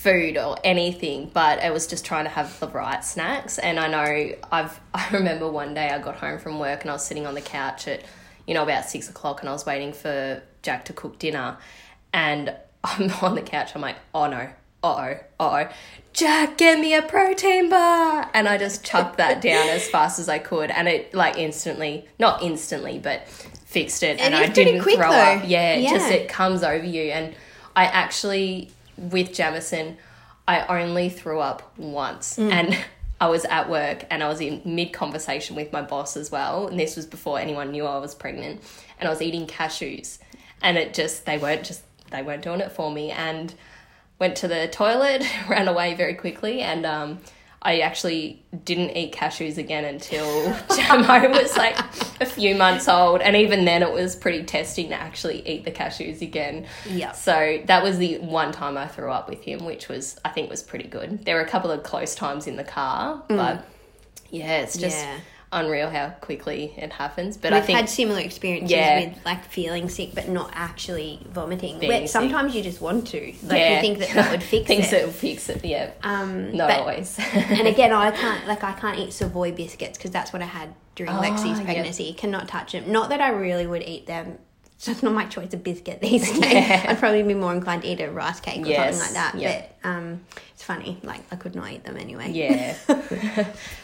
food 0.02 0.37
or 0.37 0.57
anything, 0.62 1.31
but 1.33 1.59
it 1.62 1.73
was 1.73 1.87
just 1.87 2.05
trying 2.05 2.25
to 2.25 2.31
have 2.31 2.59
the 2.61 2.69
right 2.69 3.05
snacks. 3.05 3.59
And 3.59 3.81
I 3.81 3.88
know 3.88 4.37
I've, 4.52 4.81
I 4.95 5.09
remember 5.11 5.50
one 5.50 5.75
day 5.75 5.88
I 5.88 5.99
got 5.99 6.17
home 6.17 6.38
from 6.38 6.59
work 6.59 6.83
and 6.83 6.90
I 6.90 6.95
was 6.95 7.05
sitting 7.05 7.26
on 7.26 7.35
the 7.35 7.40
couch 7.40 7.88
at, 7.88 8.05
you 8.47 8.55
know, 8.55 8.62
about 8.62 8.85
six 8.85 9.09
o'clock 9.09 9.40
and 9.40 9.49
I 9.49 9.52
was 9.52 9.67
waiting 9.67 9.93
for 9.93 10.43
Jack 10.62 10.85
to 10.87 10.93
cook 10.93 11.19
dinner. 11.19 11.57
And 12.12 12.55
I'm 12.85 13.11
on 13.23 13.35
the 13.35 13.43
couch, 13.43 13.73
I'm 13.75 13.81
like, 13.83 13.97
oh 14.14 14.28
no, 14.28 14.49
uh 14.83 14.85
oh, 14.85 15.17
uh 15.40 15.64
oh. 15.69 15.75
Jack, 16.12 16.59
get 16.59 16.81
me 16.81 16.95
a 16.95 17.02
protein 17.02 17.69
bar. 17.69 18.31
And 18.35 18.49
I 18.49 18.57
just 18.57 18.85
chucked 18.85 19.19
that 19.19 19.40
down 19.43 19.69
as 19.69 19.88
fast 19.88 20.19
as 20.19 20.28
I 20.28 20.38
could. 20.38 20.71
And 20.71 20.88
it 20.88 21.12
like 21.12 21.37
instantly, 21.37 22.07
not 22.19 22.43
instantly, 22.43 22.99
but 22.99 23.28
fixed 23.28 24.02
it. 24.02 24.21
and 24.21 24.35
I 24.35 24.47
didn't 24.49 24.83
quick, 24.83 24.97
throw 24.97 25.11
though. 25.11 25.17
up. 25.17 25.43
Yeah, 25.47 25.75
it 25.75 25.88
just 25.88 26.11
it 26.11 26.28
comes 26.28 26.62
over 26.62 26.85
you. 26.85 27.11
And 27.11 27.35
I 27.76 27.85
actually, 27.85 28.71
with 28.99 29.33
Jamison, 29.33 29.97
I 30.47 30.81
only 30.81 31.09
threw 31.09 31.40
up 31.40 31.73
once. 31.78 32.37
Mm. 32.37 32.50
And 32.50 32.78
I 33.21 33.28
was 33.28 33.45
at 33.47 33.69
work 33.69 34.05
and 34.11 34.23
I 34.23 34.28
was 34.28 34.40
in 34.40 34.62
mid 34.64 34.93
conversation 34.93 35.57
with 35.57 35.73
my 35.73 35.83
boss 35.83 36.17
as 36.17 36.31
well. 36.31 36.69
And 36.69 36.78
this 36.78 36.97
was 36.97 37.07
before 37.07 37.38
anyone 37.38 37.73
knew 37.73 37.85
I 37.85 37.99
was 37.99 38.14
pregnant. 38.14 38.62
And 38.99 39.09
I 39.09 39.11
was 39.11 39.23
eating 39.23 39.47
cashews. 39.47 40.19
And 40.62 40.76
it 40.76 40.95
just, 40.95 41.26
they 41.26 41.38
weren't 41.38 41.64
just, 41.64 41.83
they 42.11 42.23
weren't 42.23 42.43
doing 42.43 42.61
it 42.61 42.73
for 42.73 42.90
me. 42.90 43.11
And 43.11 43.55
went 44.19 44.37
to 44.37 44.49
the 44.49 44.69
toilet, 44.69 45.25
ran 45.49 45.69
away 45.69 45.95
very 45.95 46.14
quickly. 46.14 46.61
And, 46.61 46.87
um, 46.87 47.19
I 47.61 47.81
actually 47.81 48.45
didn't 48.65 48.97
eat 48.97 49.12
cashews 49.12 49.59
again 49.59 49.85
until 49.85 50.25
Jamo 50.53 51.31
was 51.31 51.57
like 51.57 51.77
a 52.21 52.27
few 52.27 52.55
months 52.55 52.88
old, 52.88 53.21
and 53.21 53.35
even 53.35 53.65
then 53.65 53.83
it 53.83 53.93
was 53.93 54.15
pretty 54.15 54.45
testing 54.45 54.91
to 54.91 54.95
actually 54.95 55.47
eat 55.47 55.65
the 55.65 55.73
cashews 55.73 56.23
again. 56.23 56.67
Yeah. 56.88 57.12
So 57.12 57.61
that 57.67 57.83
was 57.83 57.99
the 57.99 58.19
one 58.19 58.53
time 58.53 58.79
I 58.79 58.87
threw 58.87 59.11
up 59.11 59.29
with 59.29 59.43
him, 59.43 59.65
which 59.65 59.88
was 59.88 60.19
I 60.25 60.29
think 60.29 60.50
was 60.50 60.62
pretty 60.62 60.88
good. 60.88 61.25
There 61.25 61.35
were 61.35 61.43
a 61.43 61.49
couple 61.49 61.71
of 61.71 61.83
close 61.83 62.15
times 62.15 62.47
in 62.47 62.57
the 62.57 62.65
car, 62.65 63.23
mm. 63.29 63.37
but 63.37 63.65
yeah, 64.31 64.59
it's 64.59 64.77
just 64.77 64.97
Yeah. 64.97 65.19
Unreal 65.50 65.88
how 65.88 66.11
quickly 66.21 66.75
it 66.76 66.93
happens. 66.93 67.37
But 67.37 67.52
I 67.52 67.57
We've 67.57 67.64
think 67.64 67.78
had 67.78 67.88
similar 67.88 68.21
experiences 68.21 68.71
Yeah. 68.71 69.00
with 69.09 69.25
like 69.25 69.45
feeling 69.45 69.88
sick 69.88 70.14
but 70.14 70.28
not 70.28 70.50
actually 70.55 71.21
vomiting. 71.31 71.78
Being 71.78 71.88
Where 71.90 72.00
sick. 72.02 72.09
sometimes 72.11 72.55
you 72.55 72.62
just 72.62 72.81
want 72.81 73.07
to. 73.09 73.21
Like 73.45 73.59
yeah, 73.59 73.76
you 73.76 73.81
think 73.81 73.99
that 74.00 74.11
that 74.11 74.31
would 74.31 74.43
fix 74.55 74.64
it. 74.64 74.67
things 74.67 74.87
it. 74.88 74.90
that 74.90 75.05
will 75.07 75.12
fix 75.12 75.49
it. 75.49 75.64
Yeah, 75.64 75.90
Um, 76.02 76.55
not 76.57 76.69
but- 76.69 76.81
always. 76.81 77.19
and 77.35 77.67
again, 77.67 77.93
I 77.93 78.11
can't 78.23 78.47
like 78.47 78.62
I 78.62 78.73
can't 78.73 78.99
eat 78.99 79.12
Savoy 79.12 79.52
biscuits 79.52 79.97
because 79.97 80.11
that's 80.11 80.33
what 80.33 80.43
I 80.43 80.47
had 80.47 80.75
during 80.95 81.12
Oh, 81.12 81.21
Lexi's 81.21 81.61
pregnancy. 81.61 82.12
Cannot 82.14 82.49
touch 82.49 82.73
them. 82.73 82.90
Not 82.93 83.09
that 83.11 83.21
I 83.21 83.31
really 83.31 83.67
would 83.67 83.83
eat 83.83 84.07
them. 84.07 84.38
It's 84.75 84.87
just 84.87 85.02
not 85.02 85.12
my 85.12 85.25
choice 85.25 85.52
of 85.55 85.64
biscuit 85.64 86.00
these 86.00 86.31
days. 86.38 86.52
Yeah. 86.52 86.85
I'd 86.88 86.99
probably 86.99 87.23
be 87.25 87.35
more 87.35 87.52
inclined 87.52 87.83
to 87.83 87.88
eat 87.88 88.00
a 88.00 88.11
rice 88.11 88.38
cake 88.38 88.62
or 88.64 88.69
Yes, 88.69 88.97
something 88.97 89.14
like 89.17 89.33
that. 89.33 89.40
yeah. 89.40 89.67
But 89.83 89.88
um, 89.88 90.21
it's 90.55 90.62
funny. 90.62 90.99
Like 91.02 91.21
I 91.33 91.37
could 91.37 91.57
not 91.57 91.73
eat 91.73 91.83
them 91.85 91.97
anyway. 91.97 92.31
Yeah. 92.31 92.76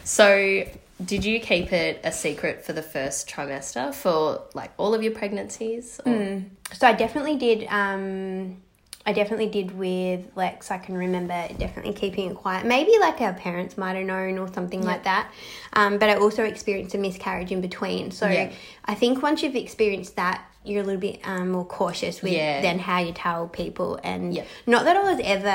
so, 0.04 0.64
did 1.04 1.24
you 1.24 1.40
keep 1.40 1.72
it 1.72 2.00
a 2.04 2.12
secret 2.12 2.64
for 2.64 2.72
the 2.72 2.82
first 2.82 3.28
trimester 3.28 3.92
for 3.94 4.44
like 4.54 4.72
all 4.76 4.94
of 4.94 5.02
your 5.02 5.12
pregnancies? 5.12 6.00
Or? 6.04 6.42
So 6.72 6.86
I 6.86 6.92
definitely 6.92 7.36
did. 7.36 7.66
Um, 7.68 8.62
I 9.06 9.12
definitely 9.12 9.48
did 9.48 9.76
with 9.76 10.30
Lex. 10.34 10.70
I 10.70 10.78
can 10.78 10.96
remember 10.96 11.46
definitely 11.58 11.92
keeping 11.92 12.30
it 12.30 12.36
quiet. 12.36 12.64
Maybe 12.64 12.92
like 13.00 13.20
our 13.20 13.34
parents 13.34 13.76
might 13.76 13.96
have 13.96 14.06
known 14.06 14.38
or 14.38 14.50
something 14.52 14.82
like 14.82 15.04
that. 15.04 15.30
Um, 15.74 15.98
but 15.98 16.08
I 16.08 16.14
also 16.16 16.42
experienced 16.44 16.94
a 16.94 16.98
miscarriage 16.98 17.52
in 17.52 17.60
between. 17.60 18.10
So 18.10 18.26
Yeah. 18.28 18.50
I 18.86 18.94
think 18.94 19.22
once 19.22 19.42
you've 19.42 19.56
experienced 19.56 20.16
that, 20.16 20.42
you're 20.64 20.80
a 20.82 20.84
little 20.86 21.00
bit 21.00 21.20
um, 21.24 21.50
more 21.50 21.66
cautious 21.66 22.22
with 22.22 22.32
Yeah. 22.32 22.62
then 22.62 22.78
how 22.78 23.00
you 23.00 23.12
tell 23.12 23.46
people. 23.46 24.00
And 24.02 24.32
Yeah. 24.34 24.44
not 24.66 24.84
that 24.86 24.96
I 24.96 25.02
was 25.12 25.20
ever. 25.22 25.48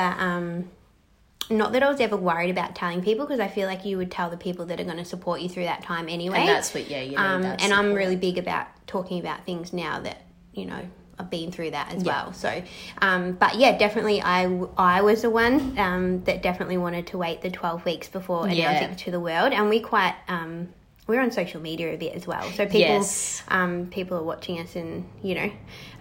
Not 1.50 1.72
that 1.74 1.82
I 1.84 1.90
was 1.90 2.00
ever 2.00 2.16
worried 2.16 2.52
about 2.52 2.76
telling 2.76 3.02
people 3.02 3.26
because 3.26 3.40
I 3.40 3.48
feel 3.48 3.68
like 3.68 3.84
you 3.86 3.98
would 3.98 4.12
tell 4.12 4.30
the 4.30 4.38
people 4.38 4.66
that 4.68 4.80
are 4.80 4.84
going 4.84 4.98
to 4.98 5.06
support 5.06 5.42
you 5.42 5.50
through 5.50 5.64
that 5.64 5.82
time 5.82 6.08
anyway. 6.08 6.40
And 6.40 6.48
that's 6.50 6.74
what, 6.74 6.90
yeah, 6.90 7.02
you 7.02 7.12
need 7.12 7.18
Um, 7.18 7.44
and 7.44 7.74
I'm 7.74 7.94
really 7.94 8.16
big 8.16 8.38
about 8.38 8.68
talking 8.88 9.20
about 9.20 9.46
things 9.46 9.74
now 9.74 10.00
that 10.02 10.22
you 10.54 10.66
know 10.66 10.82
I've 11.18 11.30
been 11.30 11.52
through 11.52 11.72
that 11.72 11.94
as 11.94 12.04
Yeah. 12.04 12.24
well. 12.24 12.34
So, 12.34 12.64
um, 13.02 13.34
but 13.34 13.56
yeah, 13.56 13.78
definitely, 13.78 14.22
I 14.22 14.46
I 14.78 15.02
was 15.02 15.24
the 15.24 15.30
one 15.30 15.78
um, 15.78 16.24
that 16.24 16.42
definitely 16.42 16.78
wanted 16.78 17.08
to 17.08 17.18
wait 17.18 17.42
the 17.42 17.50
twelve 17.50 17.84
weeks 17.84 18.08
before 18.08 18.48
Yeah. 18.48 18.70
announcing 18.72 18.96
to 18.96 19.12
the 19.12 19.20
world, 19.20 19.52
and 19.52 19.70
we 19.70 19.80
quite 19.80 20.16
um, 20.28 20.70
we're 21.10 21.20
on 21.22 21.32
social 21.32 21.60
media 21.60 21.94
a 21.94 21.98
bit 21.98 22.14
as 22.14 22.26
well. 22.28 22.44
So 22.52 22.66
people 22.66 22.80
Yes. 22.80 23.44
um, 23.50 23.88
people 23.88 24.16
are 24.18 24.24
watching 24.24 24.60
us, 24.60 24.76
and 24.76 25.04
you 25.24 25.36
know, 25.36 25.52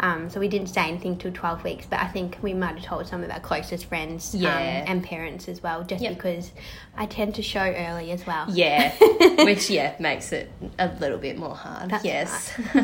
um, 0.01 0.29
so 0.31 0.39
we 0.39 0.47
didn't 0.49 0.69
say 0.69 0.83
anything 0.87 1.17
till 1.17 1.33
twelve 1.33 1.65
weeks, 1.65 1.87
but 1.89 1.99
I 1.99 2.07
think 2.07 2.39
we 2.43 2.55
might 2.55 2.77
have 2.77 2.85
told 2.85 3.07
some 3.09 3.25
of 3.25 3.31
our 3.31 3.41
closest 3.41 3.87
friends 3.87 4.35
Yeah. 4.35 4.51
um, 4.55 4.85
and 4.87 5.03
parents 5.05 5.49
as 5.49 5.63
well, 5.63 5.83
just 5.83 6.03
Yep. 6.03 6.15
because 6.15 6.53
I 6.97 7.07
tend 7.07 7.35
to 7.37 7.43
show 7.43 7.61
early 7.61 8.13
as 8.13 8.27
well. 8.27 8.47
Yeah, 8.51 8.93
which 9.45 9.71
yeah 9.71 9.95
makes 9.99 10.31
it 10.33 10.53
a 10.79 10.89
little 11.01 11.19
bit 11.19 11.39
more 11.39 11.57
hard. 11.57 11.91
That's 11.91 12.05
yes. 12.05 12.53
All 12.75 12.83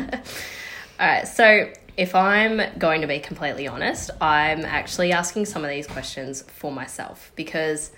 right. 0.99 1.27
So 1.27 1.69
if 1.97 2.15
I'm 2.15 2.61
going 2.77 3.01
to 3.01 3.07
be 3.07 3.19
completely 3.19 3.67
honest, 3.67 4.09
I'm 4.21 4.65
actually 4.65 5.11
asking 5.11 5.45
some 5.45 5.63
of 5.63 5.69
these 5.69 5.87
questions 5.87 6.41
for 6.43 6.71
myself 6.71 7.31
because 7.35 7.91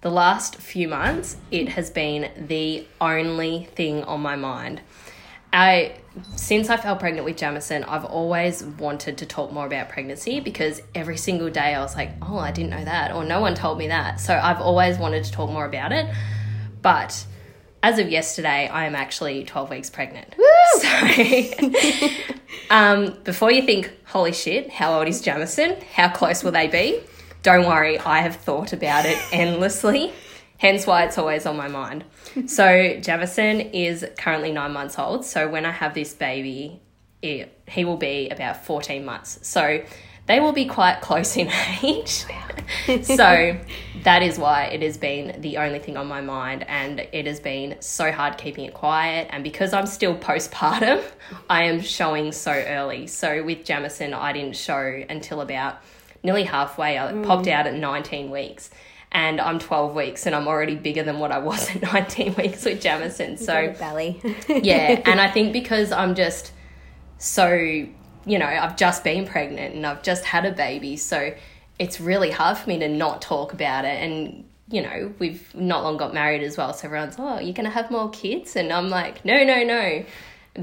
the 0.00 0.10
last 0.10 0.56
few 0.56 0.88
months 0.88 1.36
it 1.50 1.70
has 1.70 1.90
been 1.90 2.30
the 2.48 2.86
only 3.00 3.68
thing 3.74 4.02
on 4.04 4.20
my 4.20 4.36
mind. 4.36 4.80
I 5.52 5.96
since 6.36 6.68
I 6.70 6.76
fell 6.76 6.96
pregnant 6.96 7.24
with 7.24 7.36
Jamison, 7.36 7.84
I've 7.84 8.04
always 8.04 8.64
wanted 8.64 9.18
to 9.18 9.26
talk 9.26 9.52
more 9.52 9.66
about 9.66 9.88
pregnancy 9.88 10.40
because 10.40 10.80
every 10.94 11.16
single 11.16 11.50
day 11.50 11.74
I 11.74 11.80
was 11.80 11.94
like, 11.96 12.10
"Oh, 12.22 12.38
I 12.38 12.50
didn't 12.50 12.70
know 12.70 12.84
that," 12.84 13.12
or 13.12 13.24
"No 13.24 13.40
one 13.40 13.54
told 13.54 13.78
me 13.78 13.88
that." 13.88 14.20
So 14.20 14.34
I've 14.34 14.60
always 14.60 14.98
wanted 14.98 15.24
to 15.24 15.32
talk 15.32 15.50
more 15.50 15.64
about 15.64 15.92
it. 15.92 16.12
But 16.82 17.26
as 17.82 17.98
of 17.98 18.10
yesterday, 18.10 18.68
I 18.68 18.86
am 18.86 18.94
actually 18.94 19.44
12 19.44 19.70
weeks 19.70 19.90
pregnant. 19.90 20.34
So, 20.72 20.88
um, 22.70 23.16
before 23.24 23.50
you 23.50 23.62
think, 23.62 23.90
holy 24.04 24.32
shit, 24.32 24.70
how 24.70 24.96
old 24.96 25.08
is 25.08 25.20
Jamison? 25.20 25.76
How 25.94 26.08
close 26.08 26.44
will 26.44 26.52
they 26.52 26.68
be? 26.68 27.00
Don't 27.42 27.66
worry, 27.66 27.98
I 27.98 28.20
have 28.20 28.36
thought 28.36 28.72
about 28.72 29.06
it 29.06 29.18
endlessly, 29.32 30.12
hence 30.58 30.86
why 30.86 31.04
it's 31.04 31.16
always 31.16 31.46
on 31.46 31.56
my 31.56 31.68
mind. 31.68 32.04
So, 32.46 32.98
Jamison 33.00 33.60
is 33.60 34.06
currently 34.18 34.52
nine 34.52 34.72
months 34.72 34.98
old. 34.98 35.24
So, 35.24 35.48
when 35.48 35.64
I 35.64 35.70
have 35.70 35.94
this 35.94 36.12
baby, 36.12 36.80
it, 37.22 37.58
he 37.66 37.84
will 37.84 37.96
be 37.96 38.28
about 38.28 38.64
14 38.64 39.04
months. 39.04 39.38
So, 39.42 39.82
they 40.26 40.38
will 40.38 40.52
be 40.52 40.66
quite 40.66 41.00
close 41.00 41.36
in 41.36 41.50
age. 41.82 42.24
so 43.02 43.58
that 44.04 44.22
is 44.22 44.38
why 44.38 44.66
it 44.66 44.80
has 44.82 44.96
been 44.96 45.40
the 45.40 45.56
only 45.56 45.80
thing 45.80 45.96
on 45.96 46.06
my 46.06 46.20
mind 46.20 46.64
and 46.68 47.00
it 47.12 47.26
has 47.26 47.40
been 47.40 47.76
so 47.80 48.12
hard 48.12 48.38
keeping 48.38 48.64
it 48.64 48.72
quiet 48.72 49.26
and 49.30 49.42
because 49.42 49.72
I'm 49.72 49.86
still 49.86 50.14
postpartum 50.14 51.02
I 51.50 51.64
am 51.64 51.80
showing 51.80 52.30
so 52.30 52.52
early 52.52 53.08
so 53.08 53.42
with 53.42 53.64
Jamison 53.64 54.14
I 54.14 54.32
didn't 54.32 54.56
show 54.56 55.02
until 55.08 55.40
about 55.40 55.82
nearly 56.22 56.44
halfway 56.44 56.98
I 56.98 57.12
popped 57.22 57.46
out 57.48 57.66
at 57.66 57.74
19 57.74 58.30
weeks 58.30 58.70
and 59.12 59.40
I'm 59.40 59.58
12 59.58 59.94
weeks 59.94 60.26
and 60.26 60.34
I'm 60.34 60.46
already 60.46 60.76
bigger 60.76 61.02
than 61.02 61.18
what 61.18 61.32
I 61.32 61.38
was 61.38 61.68
at 61.74 61.82
19 61.82 62.34
weeks 62.34 62.64
with 62.64 62.80
Jamison 62.80 63.36
so 63.36 63.72
belly. 63.78 64.20
yeah 64.48 65.00
and 65.04 65.20
i 65.20 65.30
think 65.30 65.52
because 65.52 65.92
i'm 65.92 66.14
just 66.14 66.52
so 67.18 67.52
you 67.52 68.38
know 68.38 68.46
i've 68.46 68.76
just 68.76 69.02
been 69.04 69.26
pregnant 69.26 69.74
and 69.74 69.86
i've 69.86 70.02
just 70.02 70.24
had 70.24 70.44
a 70.44 70.52
baby 70.52 70.96
so 70.96 71.34
it's 71.78 72.00
really 72.00 72.30
hard 72.30 72.56
for 72.56 72.68
me 72.68 72.78
to 72.78 72.88
not 72.88 73.22
talk 73.22 73.52
about 73.52 73.84
it 73.84 74.02
and 74.02 74.44
you 74.68 74.82
know 74.82 75.12
we've 75.18 75.54
not 75.54 75.82
long 75.82 75.96
got 75.96 76.14
married 76.14 76.42
as 76.42 76.56
well 76.56 76.72
so 76.72 76.86
everyone's 76.86 77.16
oh 77.18 77.38
you're 77.38 77.54
gonna 77.54 77.70
have 77.70 77.90
more 77.90 78.10
kids? 78.10 78.56
And 78.56 78.72
i'm 78.72 78.88
like 78.88 79.24
no 79.24 79.42
no 79.44 79.64
no 79.64 80.04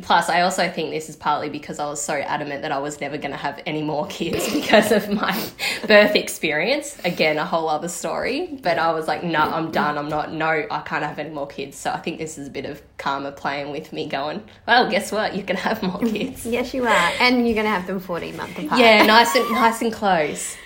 plus 0.01 0.27
i 0.29 0.41
also 0.41 0.69
think 0.69 0.91
this 0.91 1.07
is 1.07 1.15
partly 1.15 1.49
because 1.49 1.79
i 1.79 1.85
was 1.85 2.01
so 2.01 2.13
adamant 2.13 2.61
that 2.61 2.73
i 2.73 2.77
was 2.77 2.99
never 2.99 3.17
going 3.17 3.31
to 3.31 3.37
have 3.37 3.61
any 3.65 3.81
more 3.81 4.05
kids 4.09 4.51
because 4.53 4.91
of 4.91 5.09
my 5.09 5.31
birth 5.87 6.13
experience 6.13 6.97
again 7.05 7.37
a 7.37 7.45
whole 7.45 7.69
other 7.69 7.87
story 7.87 8.59
but 8.61 8.77
i 8.77 8.91
was 8.91 9.07
like 9.07 9.23
no 9.23 9.39
i'm 9.39 9.71
done 9.71 9.97
i'm 9.97 10.09
not 10.09 10.33
no 10.33 10.65
i 10.69 10.81
can't 10.85 11.03
have 11.05 11.17
any 11.19 11.29
more 11.29 11.47
kids 11.47 11.77
so 11.77 11.89
i 11.91 11.97
think 11.97 12.17
this 12.19 12.37
is 12.37 12.47
a 12.47 12.51
bit 12.51 12.65
of 12.65 12.81
karma 12.97 13.31
playing 13.31 13.71
with 13.71 13.93
me 13.93 14.07
going 14.07 14.43
well 14.67 14.89
guess 14.91 15.09
what 15.11 15.33
you 15.35 15.41
can 15.43 15.55
have 15.55 15.81
more 15.81 15.99
kids 15.99 16.45
yes, 16.57 16.73
you 16.73 16.83
are, 16.85 17.11
and 17.21 17.45
you're 17.47 17.55
going 17.55 17.65
to 17.65 17.69
have 17.71 17.87
them 17.87 17.99
14 17.99 18.35
months 18.35 18.59
apart. 18.59 18.79
yeah 18.81 19.03
nice 19.05 19.33
and 19.35 19.49
nice 19.51 19.81
and 19.81 19.93
close 19.93 20.57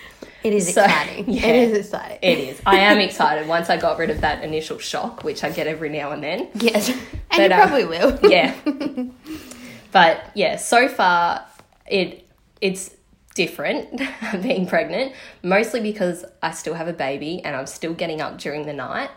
It 0.44 0.54
is 0.54 0.74
So, 0.74 0.84
exciting. 0.84 1.30
yeah. 1.30 1.46
It 1.46 1.70
is 1.70 1.78
exciting. 1.78 2.18
it 2.24 2.40
is 2.40 2.62
i 2.66 2.78
am 2.78 2.98
excited 2.98 3.48
once 3.48 3.70
i 3.70 3.78
got 3.78 4.00
rid 4.00 4.10
of 4.10 4.22
that 4.22 4.44
initial 4.44 4.80
shock 4.80 5.24
which 5.24 5.44
i 5.44 5.52
get 5.52 5.68
every 5.68 5.90
now 5.90 6.10
and 6.12 6.24
then 6.24 6.48
yes. 6.56 6.92
And 7.32 7.50
But, 7.50 7.52
you 7.52 7.56
uh, 7.56 7.67
probably 7.67 7.86
will. 7.86 8.20
yeah. 8.32 8.56
but 9.91 10.32
yeah, 10.36 10.58
so 10.58 10.88
far 10.88 11.46
it 11.88 12.28
it's 12.62 12.91
different 13.34 14.02
being 14.41 14.67
pregnant, 14.67 15.13
mostly 15.44 15.82
because 15.82 16.26
I 16.41 16.52
still 16.52 16.74
have 16.74 16.88
a 16.88 16.94
baby 16.94 17.41
and 17.44 17.56
I'm 17.56 17.67
still 17.67 17.94
getting 17.94 18.22
up 18.22 18.38
during 18.38 18.65
the 18.65 18.74
night. 18.74 19.10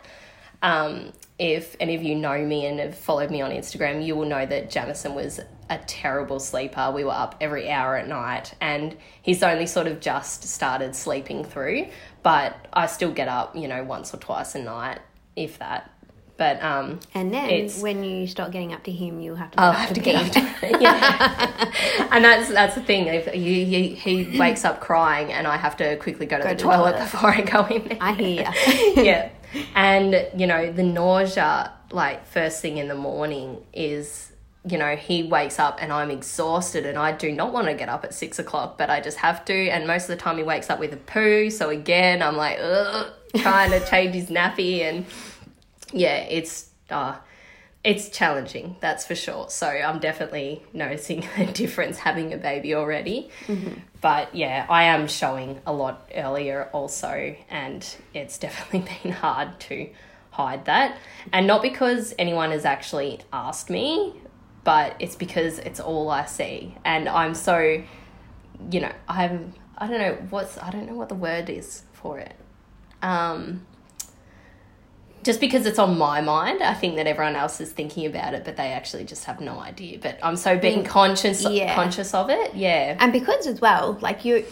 Um, 0.62 1.12
if 1.38 1.77
any 1.81 1.94
of 1.94 2.03
you 2.03 2.14
know 2.14 2.38
me 2.38 2.64
and 2.66 2.79
have 2.79 2.96
followed 2.96 3.31
me 3.31 3.42
on 3.42 3.50
Instagram, 3.50 4.05
you 4.05 4.14
will 4.14 4.27
know 4.27 4.46
that 4.46 4.70
Jamison 4.70 5.14
was 5.14 5.40
a 5.68 5.79
terrible 5.79 6.38
sleeper. 6.38 6.92
We 6.94 7.05
were 7.05 7.12
up 7.12 7.37
every 7.40 7.70
hour 7.70 7.96
at 7.96 8.07
night, 8.07 8.55
and 8.61 8.96
he's 9.20 9.42
only 9.42 9.66
sort 9.66 9.87
of 9.87 10.00
just 10.00 10.44
started 10.44 10.94
sleeping 10.94 11.44
through. 11.44 11.88
But 12.22 12.68
I 12.72 12.87
still 12.87 13.12
get 13.12 13.29
up, 13.29 13.57
you 13.57 13.66
know, 13.66 13.83
once 13.83 14.14
or 14.14 14.18
twice 14.18 14.55
a 14.55 14.62
night, 14.62 15.00
if 15.35 15.59
that. 15.59 15.90
But 16.37 16.61
um, 16.62 16.99
And 17.14 17.33
then 17.33 17.70
when 17.81 18.03
you 18.03 18.27
start 18.27 18.51
getting 18.51 18.73
up 18.73 18.83
to 18.85 18.90
him, 18.90 19.20
you'll 19.20 19.37
have 19.37 19.53
to. 19.53 19.61
I'll 19.61 19.73
have 19.73 19.94
to 19.94 20.01
get 20.01 20.37
up. 20.37 20.44
yeah, 20.81 22.09
and 22.11 22.25
that's 22.25 22.49
that's 22.49 22.75
the 22.75 22.83
thing. 22.83 23.07
If 23.07 23.27
he, 23.33 23.64
he 23.64 23.94
he 23.94 24.38
wakes 24.38 24.64
up 24.64 24.81
crying, 24.81 25.33
and 25.33 25.47
I 25.47 25.57
have 25.57 25.77
to 25.77 25.97
quickly 25.97 26.27
go 26.27 26.38
to 26.38 26.42
the 26.42 26.49
to 26.51 26.57
toilet, 26.57 26.92
toilet. 26.92 26.99
before 26.99 27.31
I 27.31 27.40
go 27.40 27.66
in 27.66 27.87
there. 27.87 27.99
I 28.01 28.12
hear 28.14 28.53
yeah, 29.05 29.31
and 29.77 30.27
you 30.37 30.49
know 30.49 30.73
the 30.73 30.83
nausea, 30.83 31.73
like 31.92 32.27
first 32.27 32.61
thing 32.61 32.79
in 32.79 32.88
the 32.88 32.97
morning, 32.97 33.64
is 33.73 34.33
you 34.68 34.77
know 34.77 34.97
he 34.97 35.23
wakes 35.23 35.61
up 35.61 35.79
and 35.81 35.92
I'm 35.92 36.11
exhausted, 36.11 36.85
and 36.85 36.99
I 36.99 37.12
do 37.12 37.31
not 37.31 37.53
want 37.53 37.68
to 37.68 37.75
get 37.75 37.88
up 37.88 38.03
at 38.03 38.12
six 38.12 38.40
o'clock, 38.40 38.77
but 38.77 38.90
I 38.90 39.01
just 39.01 39.18
have 39.18 39.44
to. 39.44 39.68
And 39.68 39.87
most 39.87 40.05
of 40.05 40.09
the 40.09 40.16
time 40.16 40.38
he 40.38 40.42
wakes 40.42 40.68
up 40.68 40.81
with 40.81 40.92
a 40.92 40.97
poo, 40.97 41.49
so 41.51 41.70
again 41.70 42.23
I'm 42.25 42.37
like, 42.37 42.59
ugh. 42.61 43.12
trying 43.37 43.70
to 43.70 43.85
change 43.87 44.14
his 44.14 44.27
nappy 44.31 44.81
and 44.81 45.07
yeah, 45.94 46.16
it's 46.16 46.70
uh 46.90 47.16
it's 47.85 48.09
challenging, 48.09 48.76
that's 48.80 49.07
for 49.07 49.14
sure. 49.14 49.50
So 49.50 49.68
I'm 49.68 49.98
definitely 50.00 50.62
noticing 50.72 51.24
a 51.37 51.46
difference 51.52 51.98
having 51.98 52.33
a 52.33 52.38
baby 52.38 52.74
already. 52.74 53.30
Mm-hmm. 53.46 53.80
But 54.00 54.35
yeah, 54.35 54.66
I 54.68 54.85
am 54.85 55.07
showing 55.07 55.61
a 55.66 55.72
lot 55.72 56.11
earlier 56.14 56.70
also, 56.72 57.37
and 57.50 57.87
it's 58.14 58.38
definitely 58.38 58.90
been 59.02 59.12
hard 59.12 59.61
to 59.61 59.90
hide 60.30 60.64
that. 60.64 60.98
And 61.33 61.46
not 61.46 61.62
because 61.62 62.14
anyone 62.18 62.50
has 62.50 62.64
actually 62.64 63.20
asked 63.33 63.68
me, 63.68 64.14
but 64.64 64.96
it's 64.98 65.14
because 65.14 65.59
it's 65.59 65.78
all 65.78 66.11
I 66.11 66.24
see. 66.24 66.76
And 66.87 67.07
I'm 67.07 67.35
so, 67.35 67.83
you 68.70 68.80
know, 68.80 68.92
I'm, 69.07 69.52
I 69.76 69.87
don't 69.87 69.98
know 69.98 70.26
what's, 70.30 70.57
I 70.57 70.70
don't 70.70 70.87
know 70.87 70.94
what 70.94 71.11
the 71.11 71.14
word 71.14 71.50
is 71.50 71.83
for 71.92 72.18
it. 72.18 72.35
Um, 73.02 73.66
just 75.25 75.41
because 75.41 75.67
it's 75.67 75.79
on 75.79 75.97
my 75.99 76.21
mind, 76.21 76.63
I 76.63 76.75
think 76.75 76.97
that 76.97 77.07
everyone 77.07 77.35
else 77.35 77.61
is 77.61 77.73
thinking 77.73 78.07
about 78.07 78.35
it, 78.35 78.45
but 78.45 78.57
they 78.57 78.73
actually 78.73 79.05
just 79.05 79.25
have 79.25 79.41
no 79.41 79.59
idea. 79.59 79.99
But 79.99 80.19
I'm 80.23 80.37
so 80.37 80.59
being 80.59 80.85
mm. 80.85 80.87
conscious 80.87 81.43
yeah. 81.43 81.75
conscious 81.75 82.15
of 82.15 82.31
it. 82.31 82.55
Yeah. 82.55 82.97
And 83.01 83.13
because 83.13 83.47
as 83.47 83.61
well, 83.61 83.99
like 84.01 84.25
you 84.25 84.45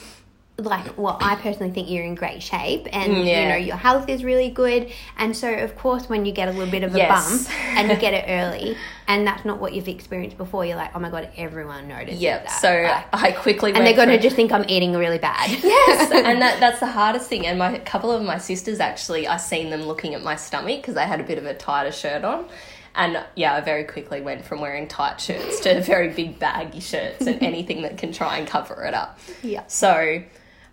like 0.59 0.99
well 0.99 1.17
i 1.23 1.35
personally 1.37 1.73
think 1.73 1.89
you're 1.91 2.05
in 2.05 2.15
great 2.15 2.43
shape 2.43 2.87
and 2.93 3.27
yeah. 3.27 3.43
you 3.43 3.49
know 3.49 3.57
your 3.57 3.77
health 3.77 4.07
is 4.11 4.23
really 4.23 4.51
good 4.51 4.93
and 5.17 5.35
so 5.35 5.51
of 5.51 5.75
course 5.77 6.11
when 6.11 6.27
you 6.27 6.31
get 6.33 6.47
a 6.47 6.51
little 6.53 6.71
bit 6.71 6.85
of 6.85 6.95
a 6.95 6.99
Yes. 6.99 7.47
bump 7.49 7.59
and 7.79 7.91
you 7.91 7.97
get 7.97 8.13
it 8.13 8.27
early 8.29 8.77
and 9.09 9.27
that's 9.27 9.47
not 9.47 9.59
what 9.59 9.73
you've 9.73 9.89
experienced 9.89 10.37
before 10.37 10.67
you're 10.67 10.77
like 10.77 10.91
oh 10.95 11.01
my 11.01 11.09
god 11.09 11.31
everyone 11.39 11.89
notices 11.89 12.21
Yep. 12.21 12.45
that 12.47 12.61
So 12.61 12.83
Like, 12.83 13.07
I 13.15 13.33
quickly 13.33 13.73
and 13.73 13.85
they're 13.87 13.97
going 13.97 14.11
to 14.11 14.19
just 14.21 14.37
think 14.37 14.53
i'm 14.53 14.67
eating 14.69 14.93
really 14.93 15.19
bad 15.19 15.51
yes, 15.63 16.11
and 16.13 16.43
that 16.43 16.61
that's 16.61 16.81
the 16.81 16.87
hardest 16.87 17.31
thing. 17.31 17.47
And 17.47 17.59
my 17.59 17.73
a 17.73 17.81
couple 17.81 18.11
of 18.13 18.23
my 18.23 18.37
sisters 18.39 18.79
actually, 18.79 19.27
I 19.27 19.39
seen 19.39 19.71
them 19.71 19.83
looking 19.85 20.15
at 20.15 20.23
my 20.23 20.37
stomach 20.37 20.83
because 20.83 20.97
I 20.99 21.05
had 21.05 21.19
a 21.19 21.25
bit 21.25 21.39
of 21.39 21.47
a 21.47 21.55
tighter 21.55 21.93
shirt 21.93 22.25
on. 22.25 22.47
And 22.95 23.25
yeah, 23.37 23.55
I 23.55 23.61
very 23.63 23.85
quickly 23.85 24.21
went 24.21 24.45
from 24.45 24.61
wearing 24.61 24.87
tight 24.87 25.19
shirts 25.21 25.61
to 25.61 25.81
very 25.81 26.09
big 26.11 26.39
baggy 26.39 26.81
shirts 26.81 27.27
and 27.27 27.43
anything 27.43 27.83
that 27.83 27.97
can 27.97 28.13
try 28.13 28.37
and 28.37 28.47
cover 28.47 28.85
it 28.85 28.93
up. 28.93 29.19
Yeah. 29.43 29.65
So 29.67 30.23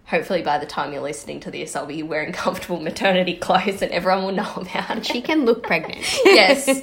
hopefully 0.10 0.42
by 0.42 0.58
the 0.58 0.66
time 0.66 0.92
you're 0.92 1.04
listening 1.04 1.40
to 1.42 1.52
this, 1.52 1.76
I'll 1.76 1.86
be 1.86 2.02
wearing 2.04 2.34
comfortable 2.34 2.80
maternity 2.80 3.36
clothes 3.36 3.82
and 3.82 3.92
everyone 3.92 4.24
will 4.26 4.32
know 4.32 4.54
about 4.56 4.98
it. 4.98 5.06
she 5.06 5.22
can 5.22 5.46
look 5.46 5.64
pregnant 5.64 6.04
yes. 6.26 6.82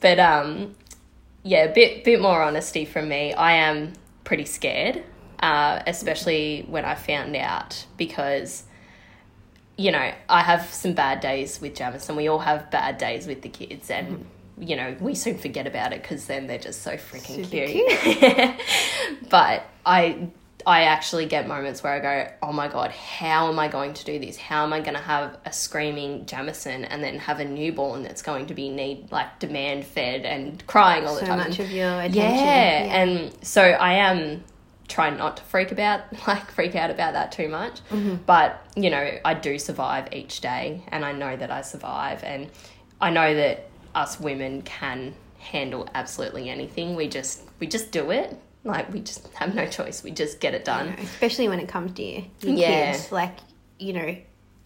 but 0.00 0.18
um 0.18 0.74
yeah, 1.42 1.64
a 1.64 1.72
bit 1.72 2.02
bit 2.02 2.20
more 2.20 2.42
honesty 2.42 2.84
from 2.84 3.08
me. 3.08 3.32
I 3.32 3.52
am 3.52 3.92
pretty 4.24 4.46
scared, 4.46 5.04
uh, 5.38 5.80
especially 5.86 6.66
when 6.68 6.84
I 6.84 6.96
found 6.96 7.36
out 7.36 7.86
because 7.96 8.64
you 9.78 9.92
know, 9.92 10.10
I 10.28 10.42
have 10.42 10.72
some 10.72 10.94
bad 10.94 11.20
days 11.20 11.60
with 11.60 11.74
Jamison. 11.74 12.16
We 12.16 12.28
all 12.28 12.38
have 12.38 12.70
bad 12.70 12.96
days 12.96 13.26
with 13.26 13.42
the 13.42 13.50
kids 13.50 13.90
and 13.90 14.26
you 14.58 14.74
know, 14.74 14.96
we 15.00 15.14
soon 15.14 15.36
forget 15.36 15.66
about 15.66 15.92
it 15.92 16.02
because 16.02 16.26
then 16.26 16.46
they're 16.46 16.58
just 16.58 16.80
so 16.82 16.92
freaking 16.96 17.44
Super 17.44 17.66
cute. 17.66 19.28
but 19.28 19.66
I 19.84 20.30
I 20.66 20.82
actually 20.82 21.26
get 21.26 21.46
moments 21.46 21.84
where 21.84 21.92
I 21.92 22.00
go, 22.00 22.32
oh 22.42 22.52
my 22.52 22.66
god, 22.66 22.90
how 22.90 23.48
am 23.48 23.58
I 23.58 23.68
going 23.68 23.94
to 23.94 24.04
do 24.04 24.18
this? 24.18 24.36
How 24.36 24.64
am 24.64 24.72
I 24.72 24.80
going 24.80 24.94
to 24.94 25.00
have 25.00 25.38
a 25.44 25.52
screaming 25.52 26.26
Jamison 26.26 26.84
and 26.84 27.04
then 27.04 27.20
have 27.20 27.38
a 27.38 27.44
newborn 27.44 28.02
that's 28.02 28.20
going 28.20 28.46
to 28.46 28.54
be 28.54 28.68
need 28.68 29.12
like 29.12 29.38
demand 29.38 29.84
fed 29.86 30.26
and 30.26 30.66
crying 30.66 31.06
all 31.06 31.14
the 31.14 31.20
time? 31.20 31.40
so 31.40 31.48
much 31.48 31.58
of 31.60 31.70
your 31.70 32.00
attention 32.00 32.16
yeah, 32.16 33.00
and 33.00 33.46
so 33.46 33.62
I 33.62 33.92
am 33.94 34.42
trying 34.88 35.16
not 35.16 35.36
to 35.36 35.42
freak 35.44 35.70
about 35.70 36.00
like 36.26 36.50
freak 36.50 36.74
out 36.74 36.90
about 36.90 37.12
that 37.12 37.30
too 37.30 37.48
much. 37.48 37.80
Mm-hmm. 37.90 38.16
But 38.26 38.60
you 38.74 38.90
know, 38.90 39.18
I 39.24 39.34
do 39.34 39.60
survive 39.60 40.12
each 40.12 40.40
day, 40.40 40.82
and 40.88 41.04
I 41.04 41.12
know 41.12 41.36
that 41.36 41.50
I 41.52 41.62
survive, 41.62 42.24
and 42.24 42.50
I 43.00 43.10
know 43.10 43.34
that 43.34 43.68
us 43.94 44.18
women 44.18 44.62
can 44.62 45.14
handle 45.38 45.88
absolutely 45.94 46.48
anything. 46.50 46.96
We 46.96 47.08
just 47.08 47.42
we 47.60 47.68
just 47.68 47.92
do 47.92 48.10
it. 48.10 48.36
Like 48.66 48.92
we 48.92 49.00
just 49.00 49.26
have 49.34 49.54
no 49.54 49.66
choice. 49.66 50.02
We 50.02 50.10
just 50.10 50.40
get 50.40 50.54
it 50.54 50.64
done. 50.64 50.88
especially 51.00 51.48
when 51.48 51.60
it 51.60 51.68
comes 51.68 51.92
to 51.94 52.02
you, 52.02 52.24
your 52.40 52.54
Yeah. 52.56 52.92
kids. 52.92 53.12
Like 53.12 53.36
you 53.78 53.92
know, 53.92 54.16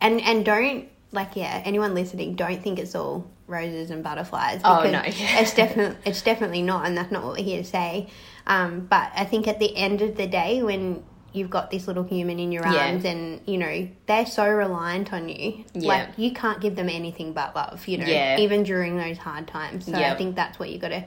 and 0.00 0.20
and 0.20 0.44
don't 0.44 0.88
like 1.12 1.36
yeah. 1.36 1.60
Anyone 1.64 1.94
listening, 1.94 2.34
don't 2.34 2.62
think 2.62 2.78
it's 2.78 2.94
all 2.94 3.30
roses 3.46 3.90
and 3.90 4.02
butterflies. 4.02 4.60
Oh, 4.64 4.82
because 4.82 4.92
no, 4.92 5.02
yeah. 5.24 5.40
it's 5.40 5.54
definitely 5.54 5.96
it's 6.04 6.22
definitely 6.22 6.62
not, 6.62 6.86
and 6.86 6.96
that's 6.96 7.12
not 7.12 7.24
what 7.24 7.36
we're 7.38 7.44
here 7.44 7.62
to 7.62 7.68
say. 7.68 8.08
Um, 8.46 8.80
but 8.88 9.10
I 9.14 9.24
think 9.24 9.46
at 9.48 9.58
the 9.58 9.76
end 9.76 10.02
of 10.02 10.16
the 10.16 10.26
day, 10.26 10.62
when 10.62 11.04
you've 11.32 11.50
got 11.50 11.70
this 11.70 11.86
little 11.86 12.02
human 12.02 12.40
in 12.40 12.50
your 12.52 12.66
Yeah. 12.66 12.88
arms, 12.88 13.04
and 13.04 13.40
you 13.46 13.58
know 13.58 13.88
they're 14.06 14.26
so 14.26 14.48
reliant 14.48 15.12
on 15.12 15.28
you, 15.28 15.64
Yeah. 15.74 15.88
like 15.88 16.08
you 16.16 16.32
can't 16.32 16.60
give 16.60 16.74
them 16.74 16.88
anything 16.88 17.32
but 17.32 17.54
love. 17.54 17.86
You 17.86 17.98
know, 17.98 18.06
Yeah. 18.06 18.38
even 18.38 18.62
during 18.62 18.96
those 18.96 19.18
hard 19.18 19.46
times. 19.46 19.86
So 19.86 19.92
I 19.94 20.14
think 20.14 20.36
that's 20.36 20.58
what 20.58 20.70
you 20.70 20.78
got 20.78 20.88
to 20.88 21.04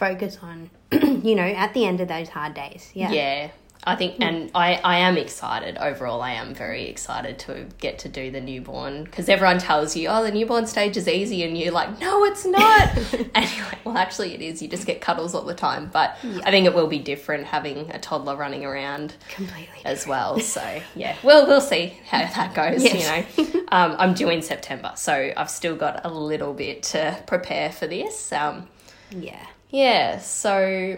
focus 0.00 0.38
on. 0.42 0.70
you 0.92 1.36
know, 1.36 1.44
at 1.44 1.72
the 1.74 1.84
end 1.84 2.00
of 2.00 2.08
those 2.08 2.28
hard 2.28 2.54
days. 2.54 2.90
Yeah. 2.94 3.12
Yeah. 3.12 3.50
I 3.82 3.96
think, 3.96 4.16
and 4.20 4.50
I, 4.54 4.74
I 4.84 4.98
am 4.98 5.16
excited 5.16 5.78
overall. 5.78 6.20
I 6.20 6.32
am 6.32 6.54
very 6.54 6.86
excited 6.88 7.38
to 7.40 7.66
get 7.78 8.00
to 8.00 8.10
do 8.10 8.30
the 8.30 8.40
newborn 8.40 9.04
because 9.04 9.26
everyone 9.30 9.58
tells 9.58 9.96
you, 9.96 10.08
oh, 10.08 10.22
the 10.22 10.30
newborn 10.30 10.66
stage 10.66 10.98
is 10.98 11.08
easy, 11.08 11.44
and 11.44 11.56
you're 11.56 11.72
like, 11.72 11.98
no, 11.98 12.24
it's 12.24 12.44
not. 12.44 12.94
and 13.34 13.56
you're 13.56 13.64
like, 13.64 13.82
well, 13.86 13.96
actually, 13.96 14.34
it 14.34 14.42
is. 14.42 14.60
You 14.60 14.68
just 14.68 14.86
get 14.86 15.00
cuddles 15.00 15.34
all 15.34 15.46
the 15.46 15.54
time. 15.54 15.88
But 15.90 16.14
I 16.44 16.50
think 16.50 16.66
it 16.66 16.74
will 16.74 16.88
be 16.88 16.98
different 16.98 17.46
having 17.46 17.90
a 17.90 17.98
toddler 17.98 18.36
running 18.36 18.66
around 18.66 19.14
Completely. 19.30 19.80
as 19.86 20.06
well. 20.06 20.38
So 20.50 20.82
yeah, 20.94 21.16
well, 21.22 21.46
we'll 21.46 21.62
see 21.62 21.98
how 22.06 22.18
that 22.18 22.52
goes. 22.54 22.84
Yes. 22.84 23.38
You 23.38 23.44
know, 23.44 23.60
um, 23.72 23.96
I'm 23.98 24.12
due 24.12 24.28
in 24.28 24.42
September, 24.42 24.92
so 24.96 25.32
I've 25.34 25.48
still 25.48 25.74
got 25.76 26.04
a 26.04 26.10
little 26.10 26.52
bit 26.52 26.82
to 26.92 27.16
prepare 27.26 27.72
for 27.72 27.86
this. 27.86 28.30
Um, 28.30 28.68
Yeah. 29.10 29.46
Yeah, 29.70 30.18
so 30.18 30.96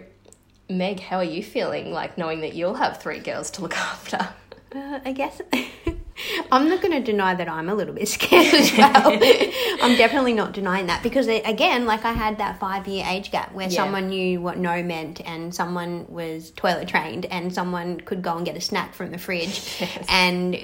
Meg, 0.68 1.00
how 1.00 1.18
are 1.18 1.24
you 1.24 1.42
feeling 1.42 1.92
like 1.92 2.16
knowing 2.18 2.40
that 2.40 2.54
you'll 2.54 2.74
have 2.74 3.00
three 3.02 3.18
girls 3.20 3.50
to 3.52 3.62
look 3.62 3.76
after? 3.76 4.28
Uh, 4.74 5.00
I 5.04 5.12
guess 5.12 5.40
I'm 6.52 6.68
not 6.68 6.80
going 6.80 6.92
to 6.92 7.00
deny 7.00 7.34
that 7.34 7.48
I'm 7.48 7.68
a 7.68 7.74
little 7.74 7.92
bit 7.94 8.08
scared 8.16 8.54
as 8.54 8.72
well. 8.76 9.12
I'm 9.82 9.96
definitely 9.98 10.32
not 10.32 10.52
denying 10.52 10.86
that 10.86 11.02
because 11.02 11.26
again, 11.28 11.84
like 11.84 12.04
I 12.06 12.12
had 12.12 12.38
that 12.38 12.58
five 12.58 12.86
year 12.88 13.04
age 13.06 13.30
gap 13.30 13.52
where 13.52 13.68
Yeah. 13.68 13.76
someone 13.84 14.08
knew 14.08 14.40
what 14.40 14.56
no 14.58 14.82
meant 14.82 15.20
and 15.26 15.54
someone 15.54 16.06
was 16.08 16.52
toilet 16.52 16.88
trained 16.88 17.26
and 17.26 17.52
someone 17.52 18.00
could 18.00 18.22
go 18.22 18.36
and 18.36 18.46
get 18.46 18.56
a 18.56 18.60
snack 18.62 18.94
from 18.94 19.10
the 19.10 19.18
fridge 19.18 19.76
Yes. 19.80 20.06
and 20.08 20.56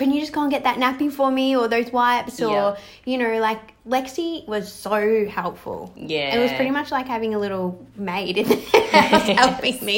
can 0.00 0.10
you 0.12 0.20
just 0.20 0.32
go 0.32 0.40
and 0.42 0.50
get 0.50 0.64
that 0.64 0.78
nappy 0.78 1.12
for 1.12 1.30
me 1.30 1.54
or 1.56 1.68
those 1.68 1.92
wipes 1.92 2.40
or 2.40 2.50
Yeah. 2.50 2.76
you 3.04 3.18
know 3.18 3.38
like 3.38 3.60
Lexi 3.86 4.46
was 4.46 4.70
so 4.72 5.26
helpful. 5.26 5.92
Yeah. 5.96 6.36
It 6.36 6.38
was 6.40 6.52
pretty 6.52 6.70
much 6.70 6.90
like 6.90 7.06
having 7.08 7.34
a 7.34 7.38
little 7.38 7.84
maid 7.96 8.36
in 8.38 8.48
the 8.48 8.56
house 8.92 9.26
helping 9.40 9.84
me. 9.84 9.96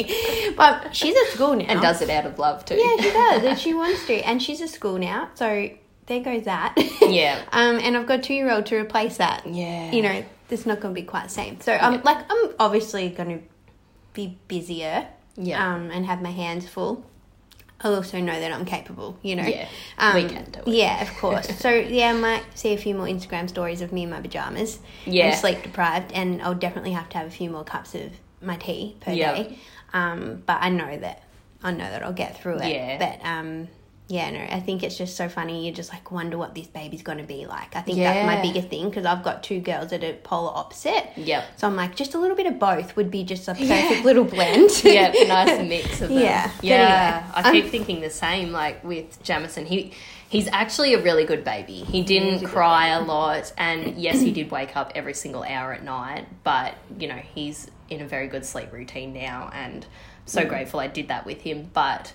But 0.55 0.95
she's 0.95 1.15
at 1.15 1.27
school 1.33 1.55
now. 1.55 1.65
And 1.67 1.81
does 1.81 2.01
it 2.01 2.09
out 2.09 2.25
of 2.25 2.39
love 2.39 2.63
too. 2.65 2.75
Yeah, 2.75 2.95
she 3.03 3.11
does, 3.11 3.43
and 3.43 3.59
she 3.59 3.73
wants 3.81 4.05
to, 4.07 4.13
and 4.27 4.41
she's 4.41 4.61
at 4.61 4.69
school 4.69 4.97
now, 4.97 5.29
so 5.35 5.69
there 6.07 6.19
goes 6.21 6.43
that. 6.45 6.73
Yeah. 7.01 7.41
um, 7.51 7.77
and 7.79 7.95
I've 7.97 8.07
got 8.07 8.19
a 8.19 8.21
two 8.21 8.33
year 8.33 8.51
old 8.51 8.65
to 8.67 8.75
replace 8.77 9.17
that. 9.17 9.45
Yeah. 9.45 9.91
You 9.91 10.01
know, 10.01 10.25
it's 10.49 10.65
not 10.65 10.79
going 10.79 10.93
to 10.95 11.01
be 11.01 11.05
quite 11.05 11.23
the 11.25 11.29
same. 11.41 11.59
So 11.61 11.73
I'm 11.73 12.01
like, 12.03 12.19
I'm 12.29 12.51
obviously 12.59 13.09
going 13.09 13.39
to 13.39 13.45
be 14.13 14.37
busier. 14.47 15.07
Yeah. 15.35 15.73
Um, 15.75 15.91
and 15.91 16.05
have 16.05 16.21
my 16.21 16.31
hands 16.31 16.67
full. 16.69 17.05
I 17.83 17.89
also 17.89 18.19
know 18.19 18.39
that 18.39 18.51
I'm 18.51 18.65
capable. 18.65 19.17
You 19.21 19.35
know. 19.35 19.43
Yeah, 19.45 19.67
Um, 19.97 20.15
we 20.15 20.25
can 20.29 20.45
do 20.51 20.59
it. 20.61 20.67
Yeah, 20.67 21.01
of 21.01 21.13
course. 21.17 21.47
so 21.59 21.69
yeah, 21.69 22.09
I 22.09 22.13
might 22.13 22.43
see 22.55 22.73
a 22.73 22.77
few 22.77 22.95
more 22.95 23.07
Instagram 23.07 23.49
stories 23.49 23.81
of 23.81 23.91
me 23.91 24.03
in 24.03 24.09
my 24.09 24.21
pajamas. 24.21 24.79
Yeah. 25.05 25.27
And 25.27 25.35
sleep 25.39 25.63
deprived, 25.63 26.11
and 26.13 26.41
I'll 26.41 26.55
definitely 26.55 26.91
have 26.93 27.09
to 27.09 27.17
have 27.17 27.27
a 27.27 27.31
few 27.31 27.49
more 27.49 27.63
cups 27.63 27.93
of 27.95 28.11
my 28.41 28.55
tea 28.57 28.95
per 29.01 29.11
Yep. 29.11 29.35
day. 29.35 29.57
Um, 29.93 30.43
but 30.45 30.57
I 30.61 30.69
know 30.69 30.97
that 30.97 31.23
I 31.61 31.71
know 31.71 31.89
that 31.89 32.03
I'll 32.03 32.13
get 32.13 32.39
through 32.41 32.59
it. 32.59 32.69
Yeah. 32.73 32.97
But 32.97 33.25
um, 33.25 33.67
yeah, 34.13 34.29
no, 34.29 34.39
I 34.41 34.59
think 34.59 34.83
it's 34.83 34.95
just 34.95 35.17
so 35.17 35.27
funny. 35.27 35.65
You 35.65 35.71
just 35.71 35.91
like 35.91 36.11
wonder 36.11 36.37
what 36.37 36.53
this 36.53 36.67
baby's 36.67 37.01
going 37.01 37.17
to 37.17 37.23
be 37.23 37.47
like. 37.47 37.75
I 37.75 37.81
think 37.81 37.97
Yeah. 37.97 38.13
that's 38.13 38.27
my 38.27 38.39
biggest 38.43 38.67
thing 38.67 38.87
because 38.87 39.07
I've 39.07 39.23
got 39.23 39.41
two 39.41 39.59
girls 39.59 39.89
that 39.89 40.03
are 40.03 40.13
polar 40.13 40.51
opposite. 40.53 41.09
Yep. 41.15 41.43
So 41.57 41.65
I'm 41.65 41.75
like, 41.75 41.95
just 41.95 42.13
a 42.13 42.19
little 42.19 42.35
bit 42.35 42.45
of 42.45 42.59
both 42.59 42.95
would 42.95 43.09
be 43.09 43.23
just 43.23 43.47
a 43.47 43.55
perfect 43.55 44.05
little 44.05 44.23
blend. 44.23 44.69
yeah, 44.83 45.11
nice 45.27 45.67
mix 45.67 45.99
of 45.99 46.09
them. 46.09 46.19
Yeah, 46.19 46.51
yeah. 46.61 47.23
anyway, 47.25 47.49
I 47.49 47.51
keep 47.51 47.65
um, 47.65 47.71
thinking 47.71 48.01
the 48.01 48.11
same. 48.11 48.51
Like 48.51 48.83
with 48.83 49.17
Jamison, 49.23 49.65
he 49.65 49.93
he's 50.29 50.47
actually 50.49 50.93
a 50.93 51.01
really 51.01 51.25
good 51.25 51.43
baby. 51.43 51.77
He 51.77 52.03
didn't 52.03 52.45
cry 52.45 52.89
a 52.89 53.01
lot, 53.01 53.51
and 53.57 53.97
yes, 53.97 54.21
he 54.21 54.31
did 54.31 54.51
wake 54.51 54.77
up 54.77 54.91
every 54.93 55.15
single 55.15 55.41
hour 55.41 55.73
at 55.73 55.83
night. 55.83 56.27
But 56.43 56.75
you 56.99 57.07
know, 57.07 57.19
he's 57.33 57.71
in 57.89 57.99
a 58.01 58.07
very 58.07 58.27
good 58.27 58.45
sleep 58.45 58.71
routine 58.71 59.11
now, 59.11 59.49
and 59.51 59.83
I'm 59.85 60.27
so 60.27 60.41
mm. 60.41 60.49
grateful 60.49 60.79
I 60.79 60.85
did 60.85 61.07
that 61.07 61.25
with 61.25 61.41
him. 61.41 61.71
But 61.73 62.13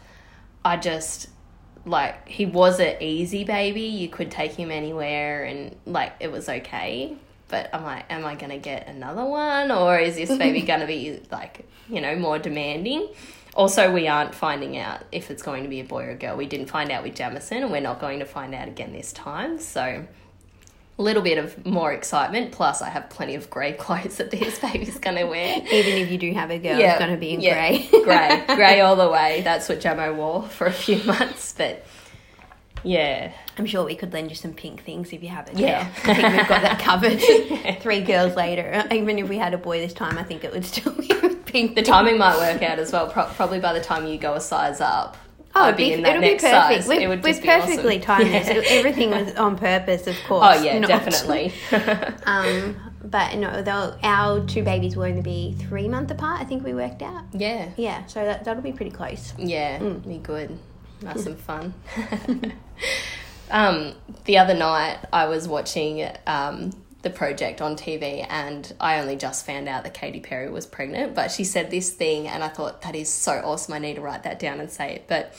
I 0.65 0.77
just 0.77 1.31
like 1.85 2.29
he 2.29 2.47
was 2.47 2.81
an 2.81 2.97
easy 3.01 3.45
baby. 3.45 3.83
You 3.83 4.09
could 4.09 4.31
take 4.31 4.53
him 4.53 4.71
anywhere, 4.71 5.45
and 5.45 5.77
like 5.87 6.15
it 6.21 6.31
was 6.31 6.49
okay. 6.49 7.17
But 7.49 7.71
I'm 7.73 7.83
like, 7.83 8.05
am 8.11 8.25
I 8.25 8.35
gonna 8.35 8.59
get 8.59 8.89
another 8.89 9.25
one, 9.25 9.71
or 9.71 9.99
is 9.99 10.17
this 10.17 10.37
baby 10.39 10.63
gonna 10.63 10.87
be 10.87 11.21
like, 11.31 11.67
you 11.89 12.01
know, 12.01 12.17
more 12.17 12.39
demanding? 12.39 13.09
Also, 13.55 13.93
we 13.93 14.07
aren't 14.07 14.35
finding 14.35 14.77
out 14.77 15.03
if 15.11 15.31
it's 15.33 15.43
going 15.43 15.65
to 15.65 15.69
be 15.69 15.81
a 15.81 15.85
boy 15.85 16.05
or 16.05 16.11
a 16.11 16.15
girl. 16.15 16.37
We 16.37 16.47
didn't 16.47 16.67
find 16.67 16.93
out 16.93 17.03
with 17.03 17.17
Jamison, 17.17 17.65
and 17.65 17.73
we're 17.73 17.81
not 17.81 17.99
going 17.99 18.21
to 18.21 18.25
find 18.25 18.55
out 18.55 18.69
again 18.69 18.93
this 18.93 19.13
time. 19.13 19.59
So, 19.59 20.07
little 21.03 21.23
bit 21.23 21.39
of 21.39 21.65
more 21.65 21.93
excitement. 21.93 22.53
Plus, 22.53 22.83
I 22.83 22.91
have 22.91 23.09
plenty 23.11 23.35
of 23.35 23.49
grey 23.51 23.73
clothes 23.79 24.17
that 24.17 24.31
this 24.31 24.59
baby's 24.73 24.99
going 24.99 25.17
to 25.17 25.25
wear. 25.25 25.59
Even 25.59 25.95
if 25.95 26.11
you 26.11 26.19
do 26.19 26.33
have 26.33 26.51
a 26.51 26.59
girl, 26.59 26.79
it's 26.79 26.99
going 26.99 27.13
to 27.13 27.17
be 27.17 27.33
in 27.33 27.41
yeah, 27.41 27.55
grey. 27.55 27.89
grey, 28.05 28.45
grey 28.57 28.81
all 28.81 28.97
the 28.97 29.09
way. 29.09 29.43
That's 29.43 29.69
what 29.69 29.81
Jamo 29.81 30.15
wore 30.17 30.43
for 30.43 30.67
a 30.67 30.73
few 30.73 31.03
months, 31.05 31.55
but 31.57 31.85
yeah, 32.85 33.33
I'm 33.57 33.67
sure 33.67 33.85
we 33.85 33.97
could 33.97 34.13
lend 34.13 34.31
you 34.31 34.37
some 34.37 34.53
pink 34.53 34.85
things 34.85 35.13
if 35.13 35.23
you 35.23 35.29
have 35.31 35.49
a 35.49 35.53
girl. 35.53 35.63
Yeah. 35.63 35.89
I 36.05 36.15
think 36.15 36.37
we've 36.37 36.49
got 36.49 36.63
that 36.63 36.79
covered. 36.79 37.81
Three 37.81 38.03
girls 38.03 38.37
later, 38.37 38.85
even 38.93 39.19
if 39.19 39.29
we 39.29 39.37
had 39.37 39.53
a 39.53 39.59
boy 39.59 39.81
this 39.81 39.93
time, 39.93 40.17
I 40.17 40.23
think 40.23 40.45
it 40.45 40.53
would 40.53 40.65
still 40.65 40.93
be 40.93 41.09
pink. 41.45 41.75
the 41.75 41.83
timing 41.83 42.19
might 42.19 42.37
work 42.37 42.63
out 42.63 42.79
as 42.79 42.93
well. 42.93 43.11
Pro- 43.11 43.27
probably 43.27 43.59
by 43.59 43.73
the 43.73 43.81
time 43.81 44.07
you 44.07 44.17
go 44.17 44.35
a 44.35 44.41
size 44.41 44.81
up, 44.81 45.17
Oh, 45.61 45.65
it'd 45.69 45.77
be, 45.77 45.93
in 45.93 46.03
that 46.03 46.11
it'll 46.17 46.23
be 46.23 46.29
perfect. 46.35 46.43
size. 46.43 46.89
We've, 46.89 47.01
it 47.03 47.09
would 47.09 47.23
we've 47.23 47.41
be 47.41 47.47
perfectly 47.47 47.97
awesome. 47.99 48.01
timed 48.03 48.31
Yeah. 48.33 48.43
this. 48.53 48.67
Everything 48.71 49.11
was 49.11 49.35
on 49.35 49.57
purpose, 49.59 50.07
of 50.07 50.17
course. 50.27 50.57
Oh 50.59 50.63
yeah, 50.63 50.79
not- 50.79 50.89
definitely. 50.89 51.53
Um, 52.27 52.77
but 53.05 53.37
no, 53.37 53.97
our 54.03 54.45
two 54.47 54.63
babies 54.63 54.95
will 54.97 55.05
only 55.05 55.23
be 55.23 55.55
three 55.59 55.89
months 55.89 56.13
apart. 56.13 56.41
I 56.41 56.45
think 56.45 56.63
we 56.65 56.75
worked 56.75 57.01
out. 57.03 57.25
yeah, 57.33 57.71
Yeah, 57.77 58.05
so 58.07 58.25
that 58.25 58.45
that'll 58.45 58.63
be 58.63 58.73
pretty 58.73 58.91
close. 58.91 59.33
yeah, 59.39 59.79
Mm. 59.79 60.07
be 60.07 60.19
good, 60.19 60.59
nice 61.03 61.25
and 61.25 61.39
fun. 61.39 61.73
um, 63.51 63.95
the 64.25 64.39
other 64.39 64.55
night 64.55 64.99
I 65.13 65.27
was 65.27 65.49
watching 65.49 66.07
um, 66.27 66.71
the 67.03 67.11
project 67.11 67.61
on 67.61 67.77
TV, 67.77 68.27
and 68.29 68.73
I 68.81 68.99
only 68.99 69.17
just 69.17 69.47
found 69.47 69.69
out 69.69 69.85
that 69.85 69.95
Katy 69.95 70.21
Perry 70.21 70.51
was 70.51 70.67
pregnant. 70.67 71.15
But 71.15 71.31
she 71.31 71.45
said 71.45 71.71
this 71.71 71.91
thing, 71.91 72.27
and 72.27 72.43
I 72.43 72.49
thought 72.49 72.83
that 72.83 72.97
is 72.97 73.09
so 73.09 73.41
awesome. 73.45 73.75
I 73.75 73.79
need 73.79 73.95
to 73.95 74.01
write 74.01 74.25
that 74.25 74.39
down 74.39 74.61
and 74.61 74.71
say 74.71 74.97
it. 74.97 75.05
But 75.07 75.35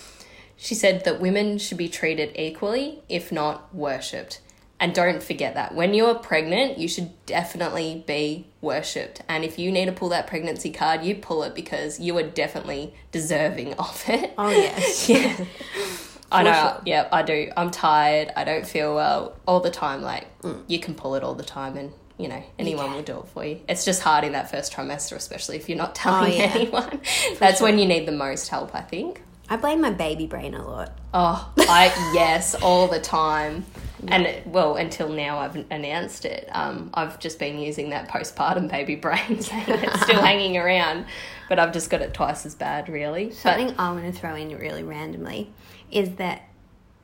she 0.56 0.76
said 0.76 1.06
that 1.06 1.19
women 1.19 1.58
should 1.58 1.78
be 1.78 1.89
treated 1.89 2.32
equally, 2.36 3.02
if 3.10 3.32
not 3.32 3.74
worshipped. 3.74 4.41
And 4.82 4.93
don't 4.93 5.22
forget 5.22 5.56
that 5.56 5.76
when 5.76 5.93
you're 5.93 6.15
pregnant, 6.15 6.78
you 6.78 6.88
should 6.88 7.12
definitely 7.26 8.04
be 8.08 8.48
worshipped. 8.62 9.22
And 9.28 9.43
if 9.43 9.60
you 9.60 9.72
need 9.74 9.88
to 9.88 9.91
pull 9.91 10.10
that 10.10 10.28
pregnancy 10.28 10.72
card, 10.72 11.04
you 11.04 11.15
pull 11.15 11.43
it 11.43 11.54
because 11.54 12.00
you 12.00 12.17
are 12.17 12.24
definitely 12.24 12.93
deserving 13.12 13.74
of 13.74 14.04
it. 14.08 14.34
Oh 14.38 14.50
yes. 14.50 15.10
Yeah. 15.10 15.45
I 16.32 16.44
know. 16.44 16.54
sure. 16.54 16.82
Yeah, 16.86 17.08
I 17.12 17.22
do. 17.24 17.52
I'm 17.58 17.72
tired. 17.72 18.32
I 18.36 18.44
don't 18.44 18.65
feel 18.68 18.96
well 18.96 19.36
all 19.48 19.60
the 19.60 19.72
time. 19.72 20.02
Like, 20.02 20.28
you 20.68 20.80
can 20.80 20.94
pull 20.96 21.15
it 21.15 21.24
all 21.24 21.34
the 21.36 21.44
time 21.44 21.78
and, 21.78 21.92
you 22.18 22.28
know, 22.28 22.44
anyone 22.58 22.86
Mm. 22.86 22.89
Yeah. 22.89 22.96
will 22.96 23.04
do 23.04 23.20
it 23.20 23.28
for 23.34 23.46
you. 23.46 23.60
It's 23.68 23.86
just 23.86 24.02
hard 24.02 24.24
in 24.24 24.34
that 24.34 24.52
first 24.52 24.74
trimester, 24.74 25.15
especially 25.15 25.58
if 25.58 25.68
you're 25.70 25.78
not 25.78 25.96
telling 26.06 26.34
Oh, 26.34 26.36
yeah. 26.36 26.52
anyone. 26.54 27.02
That's 27.39 27.62
when 27.62 27.80
you 27.80 27.86
need 27.88 28.06
the 28.08 28.12
most 28.12 28.50
help, 28.50 28.76
I 28.76 28.82
think. 28.82 29.22
I 29.52 29.56
blame 29.58 29.82
my 29.82 29.89
baby 29.89 30.28
brain 30.28 30.54
a 30.54 30.63
lot. 30.68 30.96
Oh, 31.13 31.52
I 31.58 31.86
yes, 32.13 32.54
all 32.56 32.88
the 32.88 33.00
time. 33.00 33.65
And 34.08 34.28
it- 34.28 34.46
well, 34.48 34.76
until 34.76 35.10
now, 35.10 35.39
I've 35.39 35.56
announced 35.72 36.24
it. 36.26 36.48
Um, 36.52 36.92
I've 36.94 37.20
just 37.20 37.39
been 37.39 37.58
using 37.58 37.89
that 37.89 38.08
postpartum 38.10 38.70
baby 38.70 38.96
brain, 38.96 39.42
saying 39.42 39.63
it's 39.68 40.02
still 40.04 40.22
hanging 40.22 40.56
around, 40.56 41.06
but 41.50 41.58
I've 41.58 41.74
just 41.74 41.89
got 41.89 42.02
it 42.02 42.13
twice 42.13 42.46
as 42.46 42.54
bad, 42.54 42.88
really. 42.89 43.26
But 43.26 43.36
Something 43.36 43.74
I 43.80 43.92
want 43.92 44.06
to 44.06 44.12
throw 44.18 44.36
in 44.36 44.56
really 44.56 44.84
randomly 44.84 45.52
is 45.91 46.15
that 46.15 46.43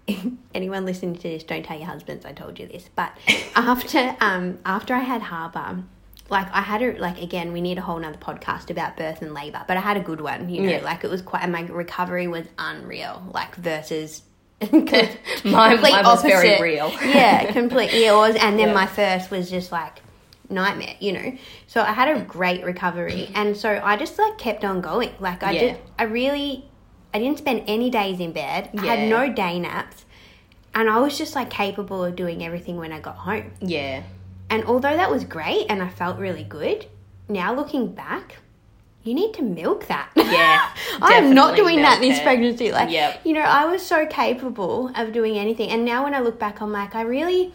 anyone 0.53 0.85
listening 0.85 1.15
to 1.15 1.21
this, 1.23 1.43
don't 1.43 1.63
tell 1.63 1.77
your 1.77 1.87
husbands 1.87 2.25
I 2.25 2.31
told 2.33 2.59
you 2.59 2.67
this. 2.67 2.89
But 2.95 3.11
after 3.55 4.15
um 4.21 4.59
after 4.65 4.93
I 4.93 4.99
had 4.99 5.21
Harper, 5.23 5.83
like 6.29 6.47
I 6.53 6.61
had 6.61 6.81
a 6.81 6.97
like 6.99 7.21
again, 7.21 7.53
we 7.53 7.61
need 7.61 7.77
a 7.77 7.81
whole 7.81 7.99
nother 7.99 8.17
podcast 8.17 8.69
about 8.69 8.97
birth 8.97 9.21
and 9.21 9.33
labour, 9.33 9.63
but 9.67 9.77
I 9.77 9.81
had 9.81 9.97
a 9.97 10.01
good 10.01 10.21
one, 10.21 10.49
you 10.49 10.61
know, 10.61 10.69
Yeah. 10.69 10.81
like 10.81 11.03
it 11.03 11.09
was 11.09 11.21
quite 11.21 11.43
and 11.43 11.51
my 11.51 11.61
recovery 11.61 12.27
was 12.27 12.45
unreal, 12.57 13.23
like 13.33 13.55
versus 13.55 14.21
mine, 14.71 14.85
complete 14.87 15.81
mine 15.91 16.05
was 16.05 16.21
very 16.21 16.61
real. 16.61 16.89
yeah, 17.03 17.51
completely. 17.51 18.05
It 18.05 18.13
was, 18.13 18.35
and 18.35 18.57
then 18.57 18.69
Yeah. 18.69 18.73
my 18.73 18.85
first 18.85 19.29
was 19.29 19.49
just 19.49 19.71
like 19.71 20.01
nightmare, 20.49 20.95
you 20.99 21.11
know. 21.11 21.37
So 21.67 21.81
I 21.81 21.91
had 21.91 22.15
a 22.15 22.21
great 22.21 22.63
recovery, 22.63 23.29
and 23.35 23.57
so 23.57 23.81
I 23.83 23.97
just 23.97 24.17
like 24.17 24.37
kept 24.37 24.63
on 24.63 24.79
going. 24.81 25.11
Like 25.19 25.43
I 25.43 25.51
Yeah. 25.51 25.67
just, 25.71 25.81
I 25.99 26.03
really, 26.03 26.63
I 27.15 27.19
didn't 27.19 27.37
spend 27.37 27.63
any 27.65 27.89
days 27.89 28.19
in 28.19 28.33
bed. 28.33 28.71
I 28.77 28.85
had 28.87 29.09
no 29.09 29.31
day 29.31 29.57
naps, 29.57 30.03
and 30.73 30.89
I 30.89 30.99
was 30.99 31.17
just 31.17 31.33
like 31.33 31.49
capable 31.49 32.03
of 32.03 32.17
doing 32.17 32.43
everything 32.43 32.75
when 32.75 32.91
I 32.91 32.99
got 32.99 33.15
home. 33.15 33.51
Yeah. 33.61 34.03
And 34.49 34.65
although 34.65 34.93
that 34.97 35.09
was 35.09 35.23
great, 35.23 35.67
and 35.69 35.81
I 35.81 35.87
felt 35.87 36.19
really 36.19 36.43
good, 36.43 36.87
now 37.29 37.55
looking 37.55 37.93
back. 37.95 38.39
You 39.03 39.13
need 39.13 39.33
to 39.35 39.43
milk 39.43 39.85
that. 39.87 40.09
Yeah, 40.17 40.69
I'm 41.01 41.33
not 41.33 41.55
doing 41.55 41.77
that 41.83 42.01
this 42.01 42.17
it. 42.17 42.23
pregnancy. 42.23 42.71
Like, 42.73 42.89
Yep. 42.89 43.21
you 43.23 43.31
know, 43.33 43.41
I 43.41 43.63
was 43.65 43.85
so 43.85 44.05
capable 44.07 44.91
of 44.95 45.13
doing 45.13 45.37
anything. 45.37 45.69
And 45.69 45.85
now 45.85 46.03
when 46.03 46.13
I 46.15 46.19
look 46.19 46.37
back, 46.39 46.59
I'm 46.59 46.71
like, 46.73 46.95
I 46.95 47.03
really, 47.03 47.53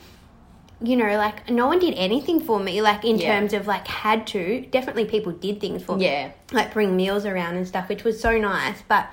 you 0.81 0.97
know, 0.97 1.17
like, 1.19 1.51
no 1.51 1.67
one 1.67 1.81
did 1.81 1.95
anything 1.97 2.41
for 2.41 2.61
me, 2.61 2.81
like, 2.81 3.05
in 3.05 3.19
Yeah. 3.19 3.35
terms 3.39 3.53
of, 3.53 3.67
like, 3.67 3.87
had 3.89 4.29
to. 4.29 4.65
Definitely 4.71 5.05
people 5.07 5.33
did 5.33 5.61
things 5.61 5.83
for 5.83 5.97
me. 5.97 6.05
Yeah. 6.05 6.31
Like, 6.53 6.73
bring 6.73 6.97
meals 6.97 7.27
around 7.27 7.57
and 7.57 7.67
stuff, 7.69 7.89
which 7.91 8.05
was 8.05 8.21
so 8.21 8.39
nice. 8.39 8.83
But 8.87 9.07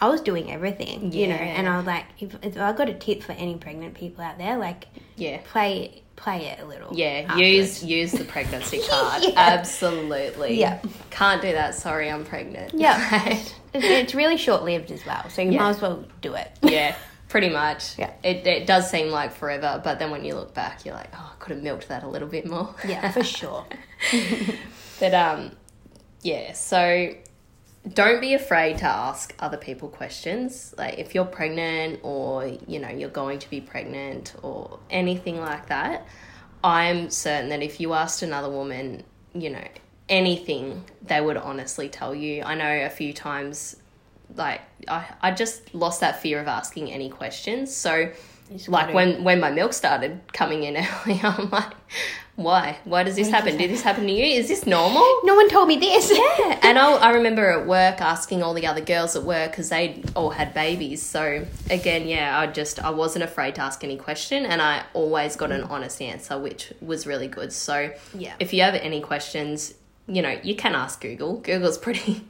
I 0.00 0.08
was 0.08 0.20
doing 0.22 0.50
everything, 0.50 1.12
you 1.12 1.26
know. 1.28 1.34
And 1.34 1.68
I 1.68 1.76
was 1.76 1.86
like, 1.86 2.06
if, 2.18 2.34
if 2.42 2.56
I 2.58 2.72
got 2.72 2.88
a 2.88 2.94
tip 2.94 3.22
for 3.22 3.32
any 3.32 3.56
pregnant 3.56 3.94
people 3.94 4.24
out 4.24 4.38
there, 4.38 4.56
like, 4.58 4.86
Yeah. 5.16 5.40
play 5.44 6.02
play 6.16 6.46
it 6.48 6.60
a 6.60 6.66
little. 6.66 6.94
Yeah, 6.94 7.24
afterwards. 7.28 7.82
use 7.82 7.84
use 7.84 8.12
the 8.12 8.24
pregnancy 8.24 8.80
card. 8.90 9.22
Yeah. 9.22 9.32
Absolutely. 9.36 10.58
Yeah. 10.60 10.80
Can't 11.10 11.40
do 11.40 11.52
that. 11.52 11.74
Sorry, 11.74 12.10
I'm 12.10 12.24
pregnant. 12.24 12.74
Yeah. 12.74 13.24
it's, 13.28 13.54
it's 13.74 14.14
really 14.14 14.36
short 14.36 14.62
lived 14.64 14.90
as 14.90 15.04
well, 15.06 15.28
so 15.30 15.40
you 15.42 15.52
Yeah. 15.52 15.62
might 15.62 15.70
as 15.70 15.80
well 15.80 16.04
do 16.20 16.34
it. 16.34 16.50
yeah. 16.62 16.94
Pretty 17.28 17.48
much. 17.48 17.96
Yeah. 17.96 18.10
It 18.24 18.44
it 18.46 18.66
does 18.66 18.90
seem 18.90 19.08
like 19.10 19.32
forever, 19.32 19.80
but 19.84 19.98
then 20.00 20.10
when 20.10 20.24
you 20.24 20.34
look 20.34 20.52
back, 20.52 20.84
you're 20.84 20.94
like, 20.96 21.10
oh, 21.14 21.32
I 21.32 21.36
could 21.38 21.52
have 21.54 21.62
milked 21.62 21.86
that 21.88 22.02
a 22.02 22.08
little 22.08 22.26
bit 22.26 22.44
more. 22.46 22.74
Yeah, 22.86 23.10
for 23.12 23.22
sure. 23.22 23.64
But 24.98 25.14
um, 25.14 25.52
yeah. 26.22 26.52
So 26.52 27.14
don't 27.88 28.20
be 28.20 28.34
afraid 28.34 28.78
to 28.78 28.84
ask 28.84 29.34
other 29.38 29.56
people 29.56 29.88
questions. 29.88 30.74
Like 30.76 30.98
if 30.98 31.14
you're 31.14 31.24
pregnant 31.24 32.00
or 32.02 32.46
you 32.66 32.78
know 32.78 32.88
you're 32.88 33.08
going 33.08 33.38
to 33.38 33.50
be 33.50 33.60
pregnant 33.60 34.34
or 34.42 34.78
anything 34.90 35.40
like 35.40 35.68
that, 35.68 36.06
I'm 36.62 37.10
certain 37.10 37.48
that 37.50 37.62
if 37.62 37.80
you 37.80 37.94
asked 37.94 38.22
another 38.22 38.50
woman, 38.50 39.04
you 39.34 39.50
know, 39.50 39.64
anything, 40.08 40.84
they 41.02 41.20
would 41.20 41.38
honestly 41.38 41.88
tell 41.88 42.14
you. 42.14 42.42
I 42.42 42.54
know 42.54 42.84
a 42.84 42.90
few 42.90 43.12
times 43.12 43.76
like 44.36 44.60
I, 44.86 45.06
I 45.22 45.30
just 45.30 45.74
lost 45.74 46.00
that 46.00 46.20
fear 46.20 46.40
of 46.40 46.48
asking 46.48 46.92
any 46.92 47.08
questions. 47.08 47.74
So 47.74 48.12
like 48.68 48.92
when 48.94 49.24
when 49.24 49.40
my 49.40 49.50
milk 49.50 49.72
started 49.72 50.20
coming 50.32 50.64
in 50.64 50.76
earlier, 51.06 51.20
I'm 51.22 51.50
like, 51.50 51.72
why? 52.36 52.78
Why 52.84 53.02
does 53.02 53.16
this 53.16 53.28
happen? 53.30 53.56
Did 53.56 53.70
this 53.70 53.82
happen 53.82 54.06
to 54.06 54.12
you? 54.12 54.24
Is 54.24 54.48
this 54.48 54.66
normal? 54.66 55.06
No 55.24 55.34
one 55.34 55.48
told 55.48 55.68
me 55.68 55.76
this. 55.76 56.10
Yeah, 56.40 56.58
and 56.62 56.78
I, 56.78 56.92
I 56.94 57.10
remember 57.12 57.50
at 57.50 57.66
work 57.66 58.00
asking 58.00 58.42
all 58.42 58.54
the 58.54 58.66
other 58.66 58.80
girls 58.80 59.14
at 59.14 59.22
work 59.24 59.50
because 59.52 59.68
they 59.68 60.02
all 60.16 60.30
had 60.30 60.54
babies. 60.54 61.02
So 61.02 61.46
again, 61.70 62.08
yeah, 62.08 62.38
I 62.38 62.46
just 62.46 62.82
I 62.82 62.90
wasn't 62.90 63.24
afraid 63.24 63.54
to 63.56 63.62
ask 63.62 63.84
any 63.84 63.96
question, 63.96 64.46
and 64.46 64.60
I 64.62 64.84
always 64.94 65.36
got 65.36 65.52
an 65.52 65.64
honest 65.64 66.00
answer, 66.02 66.38
which 66.38 66.72
was 66.80 67.06
really 67.06 67.28
good. 67.28 67.52
So 67.52 67.92
Yeah. 68.14 68.34
if 68.40 68.52
you 68.52 68.62
have 68.62 68.74
any 68.74 69.00
questions, 69.00 69.74
you 70.08 70.22
know 70.22 70.36
you 70.42 70.54
can 70.56 70.74
ask 70.74 71.00
Google. 71.00 71.36
Google's 71.36 71.78
pretty 71.78 72.22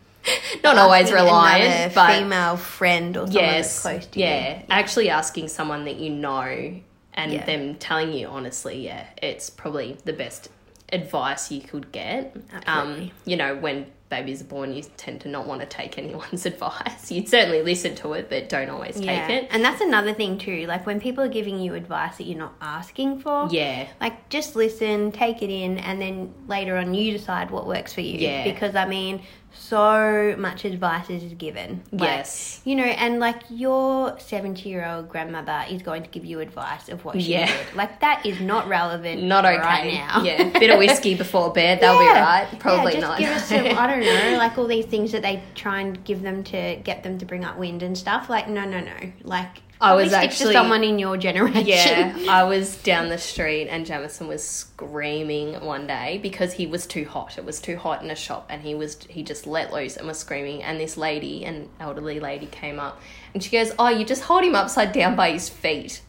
not 0.62 0.76
always 0.78 1.11
reliant, 1.12 1.94
but 1.94 2.18
female 2.18 2.56
friend 2.56 3.16
or 3.16 3.26
someone 3.26 3.42
yes, 3.44 3.83
that's 3.83 3.83
close 3.83 4.06
to 4.12 4.20
yeah, 4.20 4.59
you. 4.59 4.64
actually 4.70 5.09
asking 5.11 5.48
someone 5.48 5.85
that 5.85 5.96
you 5.96 6.11
know 6.11 6.80
and 7.14 7.33
Yeah. 7.33 7.44
them 7.44 7.74
telling 7.76 8.12
you 8.12 8.28
honestly, 8.28 8.85
yeah, 8.85 9.06
it's 9.22 9.50
probably 9.50 9.96
the 10.04 10.12
best 10.12 10.48
advice 10.92 11.50
you 11.50 11.61
could 11.61 11.92
get. 11.92 12.37
Um, 12.66 13.11
you 13.24 13.37
know, 13.37 13.54
when 13.56 13.87
babies 14.09 14.40
are 14.40 14.44
born, 14.46 14.72
you 14.72 14.83
tend 14.96 15.20
to 15.20 15.28
not 15.28 15.46
want 15.46 15.61
to 15.61 15.66
take 15.66 15.96
anyone's 16.02 16.44
advice. 16.52 17.11
You'd 17.12 17.28
certainly 17.28 17.62
listen 17.62 17.94
to 17.96 18.12
it, 18.14 18.28
but 18.28 18.48
don't 18.48 18.68
always 18.70 19.00
Yeah. 19.00 19.26
take 19.26 19.44
it. 19.44 19.48
And 19.52 19.64
that's 19.64 19.80
another 19.80 20.12
thing 20.12 20.37
too. 20.38 20.66
Like 20.66 20.85
when 20.87 21.00
people 21.00 21.22
are 21.24 21.28
giving 21.28 21.59
you 21.61 21.74
advice 21.74 22.16
that 22.18 22.24
you're 22.24 22.38
not 22.38 22.54
asking 22.61 23.20
for. 23.20 23.48
Yeah, 23.50 23.87
Like 24.00 24.28
just 24.28 24.56
listen, 24.56 25.12
take 25.12 25.42
it 25.42 25.50
in, 25.50 25.78
and 25.78 26.00
then 26.02 26.35
later 26.48 26.76
on 26.76 26.92
you 26.94 27.12
decide 27.12 27.50
what 27.50 27.66
works 27.66 27.92
for 27.94 28.00
you. 28.02 28.18
Yeah. 28.18 28.44
Because 28.44 28.74
I 28.74 28.85
mean, 28.87 29.22
so 29.52 30.34
much 30.38 30.64
advice 30.64 31.10
is 31.10 31.32
given. 31.34 31.82
Like, 31.92 32.02
Yes. 32.02 32.60
You 32.64 32.76
know, 32.76 32.84
and 32.84 33.18
like 33.20 33.42
your 33.50 34.18
seventy-year-old 34.18 35.08
grandmother 35.08 35.64
is 35.70 35.82
going 35.82 36.02
to 36.02 36.08
give 36.08 36.24
you 36.24 36.40
advice 36.40 36.88
of 36.88 37.04
what 37.04 37.20
she 37.20 37.32
Yeah. 37.32 37.46
did. 37.46 37.74
Like 37.74 38.00
that 38.00 38.24
is 38.24 38.40
not 38.40 38.68
relevant. 38.68 39.22
not 39.22 39.44
okay. 39.44 39.58
right 39.58 39.92
now. 39.92 40.22
Yeah, 40.22 40.44
bit 40.58 40.70
of 40.70 40.78
whiskey 40.78 41.14
before 41.14 41.52
bed, 41.52 41.80
they'll 41.80 41.98
be 41.98 42.04
right. 42.06 42.48
Probably 42.58 42.94
yeah, 42.94 43.00
just 43.00 43.10
not. 43.10 43.18
give 43.18 43.28
us 43.30 43.44
some, 43.48 43.66
I 43.78 43.86
don't 43.86 44.00
know, 44.00 44.36
like 44.38 44.56
all 44.58 44.66
these 44.66 44.86
things 44.86 45.12
that 45.12 45.22
they 45.22 45.42
try 45.54 45.80
and 45.80 46.02
give 46.04 46.22
them 46.22 46.42
to 46.44 46.76
get 46.76 47.02
them 47.02 47.18
to 47.18 47.24
bring 47.24 47.44
up 47.44 47.56
wind 47.56 47.82
and 47.82 47.96
stuff. 47.96 48.28
Like, 48.30 48.48
no, 48.48 48.64
no, 48.64 48.80
no. 48.80 49.12
Like, 49.22 49.62
I 49.80 49.94
was 49.94 50.12
At 50.12 50.22
least 50.22 50.36
stick 50.36 50.46
actually 50.46 50.54
to 50.54 50.60
someone 50.60 50.84
in 50.84 50.98
your 50.98 51.16
generation. 51.16 51.66
Yeah, 51.66 52.16
I 52.28 52.44
was 52.44 52.76
down 52.76 53.08
the 53.08 53.16
street 53.16 53.68
and 53.68 53.86
Jamison 53.86 54.28
was 54.28 54.46
screaming 54.46 55.54
one 55.64 55.86
day 55.86 56.18
because 56.22 56.52
he 56.52 56.66
was 56.66 56.86
too 56.86 57.06
hot. 57.06 57.38
It 57.38 57.44
was 57.44 57.60
too 57.60 57.76
hot 57.76 58.02
in 58.02 58.10
a 58.10 58.14
shop 58.14 58.46
and 58.50 58.60
he 58.62 58.74
was 58.74 58.98
he 59.08 59.22
just 59.22 59.46
let 59.46 59.72
loose 59.72 59.96
and 59.96 60.06
was 60.06 60.18
screaming 60.18 60.62
and 60.62 60.78
this 60.78 60.96
lady, 60.96 61.44
an 61.44 61.70
elderly 61.80 62.20
lady 62.20 62.46
came 62.46 62.78
up 62.78 63.00
and 63.32 63.42
she 63.42 63.50
goes, 63.50 63.72
"Oh, 63.78 63.88
you 63.88 64.04
just 64.04 64.22
hold 64.22 64.44
him 64.44 64.54
upside 64.54 64.92
down 64.92 65.16
by 65.16 65.30
his 65.30 65.48
feet." 65.48 66.02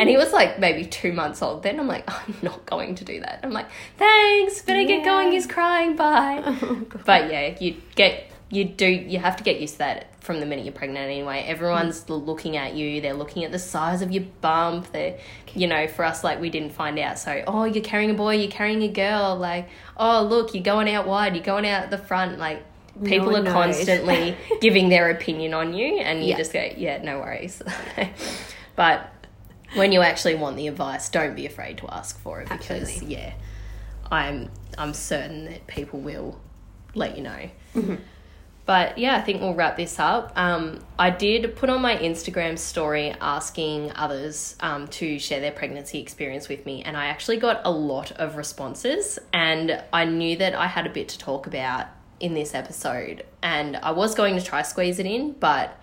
And 0.00 0.08
he 0.08 0.16
was 0.16 0.32
like 0.32 0.60
maybe 0.60 0.84
2 0.84 1.12
months 1.12 1.42
old. 1.42 1.62
Then 1.62 1.80
I'm 1.80 1.88
like, 1.88 2.04
"I'm 2.28 2.36
not 2.42 2.66
going 2.66 2.94
to 2.96 3.04
do 3.04 3.20
that." 3.20 3.40
I'm 3.42 3.50
like, 3.52 3.66
"Thanks, 3.96 4.62
better 4.62 4.84
get 4.84 5.04
going. 5.04 5.32
He's 5.32 5.46
crying. 5.46 5.96
Bye." 5.96 6.42
Oh, 6.60 6.82
but 7.04 7.30
yeah, 7.30 7.56
you 7.60 7.76
get 7.94 8.30
you 8.50 8.64
do 8.64 8.86
you 8.86 9.18
have 9.18 9.36
to 9.36 9.44
get 9.44 9.60
used 9.60 9.74
to 9.74 9.78
that 9.80 10.06
from 10.22 10.40
the 10.40 10.46
minute 10.46 10.64
you're 10.64 10.72
pregnant 10.74 11.04
anyway. 11.04 11.44
Everyone's 11.46 12.08
looking 12.08 12.56
at 12.56 12.74
you. 12.74 13.00
They're 13.00 13.14
looking 13.14 13.44
at 13.44 13.52
the 13.52 13.58
size 13.58 14.00
of 14.02 14.10
your 14.10 14.24
bump. 14.40 14.90
They, 14.92 15.20
you 15.54 15.66
know, 15.66 15.86
for 15.86 16.04
us 16.04 16.24
like 16.24 16.40
we 16.40 16.48
didn't 16.50 16.72
find 16.72 16.98
out. 16.98 17.18
So 17.18 17.42
oh, 17.46 17.64
you're 17.64 17.84
carrying 17.84 18.10
a 18.10 18.14
boy. 18.14 18.36
You're 18.36 18.50
carrying 18.50 18.82
a 18.82 18.88
girl. 18.88 19.36
Like 19.36 19.68
oh, 19.96 20.22
look, 20.22 20.54
you're 20.54 20.62
going 20.62 20.88
out 20.92 21.06
wide. 21.06 21.34
You're 21.34 21.44
going 21.44 21.66
out 21.66 21.90
the 21.90 21.98
front. 21.98 22.38
Like 22.38 22.64
people 23.04 23.28
one 23.32 23.42
are 23.42 23.44
knows. 23.44 23.52
constantly 23.52 24.36
giving 24.60 24.88
their 24.88 25.10
opinion 25.10 25.54
on 25.54 25.74
you, 25.74 25.98
and 25.98 26.20
you 26.20 26.30
Yeah. 26.30 26.36
just 26.36 26.52
go 26.52 26.68
yeah, 26.76 27.02
no 27.02 27.18
worries. 27.20 27.62
but 28.76 29.10
when 29.74 29.92
you 29.92 30.00
actually 30.00 30.34
want 30.36 30.56
the 30.56 30.66
advice, 30.68 31.08
don't 31.10 31.34
be 31.36 31.44
afraid 31.46 31.78
to 31.78 31.88
ask 31.94 32.18
for 32.20 32.40
it 32.40 32.48
because 32.48 32.88
Absolutely. 32.88 33.14
yeah, 33.14 33.32
I'm 34.10 34.50
I'm 34.78 34.94
certain 34.94 35.44
that 35.46 35.66
people 35.66 36.00
will 36.00 36.40
let 36.94 37.16
you 37.16 37.22
know. 37.22 37.50
Mm-hmm. 37.74 37.94
But 38.68 38.98
yeah, 38.98 39.16
I 39.16 39.22
think 39.22 39.40
we'll 39.40 39.54
wrap 39.54 39.78
this 39.78 39.98
up. 39.98 40.30
Um, 40.36 40.80
I 40.98 41.08
did 41.08 41.56
put 41.56 41.70
on 41.70 41.80
my 41.80 41.96
Instagram 41.96 42.58
story 42.58 43.14
asking 43.18 43.92
others 43.92 44.56
um, 44.60 44.88
to 44.88 45.18
share 45.18 45.40
their 45.40 45.52
pregnancy 45.52 46.00
experience 46.00 46.50
with 46.50 46.66
me, 46.66 46.82
and 46.82 46.94
I 46.94 47.06
actually 47.06 47.38
got 47.38 47.62
a 47.64 47.70
lot 47.70 48.12
of 48.12 48.36
responses. 48.36 49.18
And 49.32 49.82
I 49.90 50.04
knew 50.04 50.36
that 50.36 50.54
I 50.54 50.66
had 50.66 50.86
a 50.86 50.90
bit 50.90 51.08
to 51.08 51.18
talk 51.18 51.46
about 51.46 51.86
in 52.20 52.34
this 52.34 52.54
episode, 52.54 53.24
and 53.42 53.78
I 53.78 53.92
was 53.92 54.14
going 54.14 54.36
to 54.36 54.44
try 54.44 54.60
squeeze 54.60 54.98
it 54.98 55.06
in, 55.06 55.32
but 55.32 55.74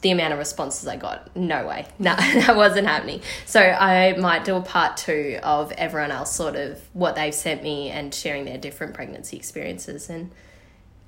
the 0.00 0.10
amount 0.10 0.32
of 0.32 0.38
responses 0.38 0.88
I 0.88 0.96
got, 0.96 1.36
no 1.36 1.66
way, 1.66 1.86
no, 1.98 2.16
that 2.16 2.56
wasn't 2.56 2.86
happening. 2.86 3.20
So 3.44 3.60
I 3.60 4.16
might 4.16 4.46
do 4.46 4.56
a 4.56 4.62
part 4.62 4.96
two 4.96 5.38
of 5.42 5.70
everyone 5.72 6.12
else, 6.12 6.32
sort 6.34 6.56
of 6.56 6.80
what 6.94 7.14
they've 7.14 7.34
sent 7.34 7.62
me 7.62 7.90
and 7.90 8.14
sharing 8.14 8.46
their 8.46 8.56
different 8.56 8.94
pregnancy 8.94 9.36
experiences, 9.36 10.08
and 10.08 10.30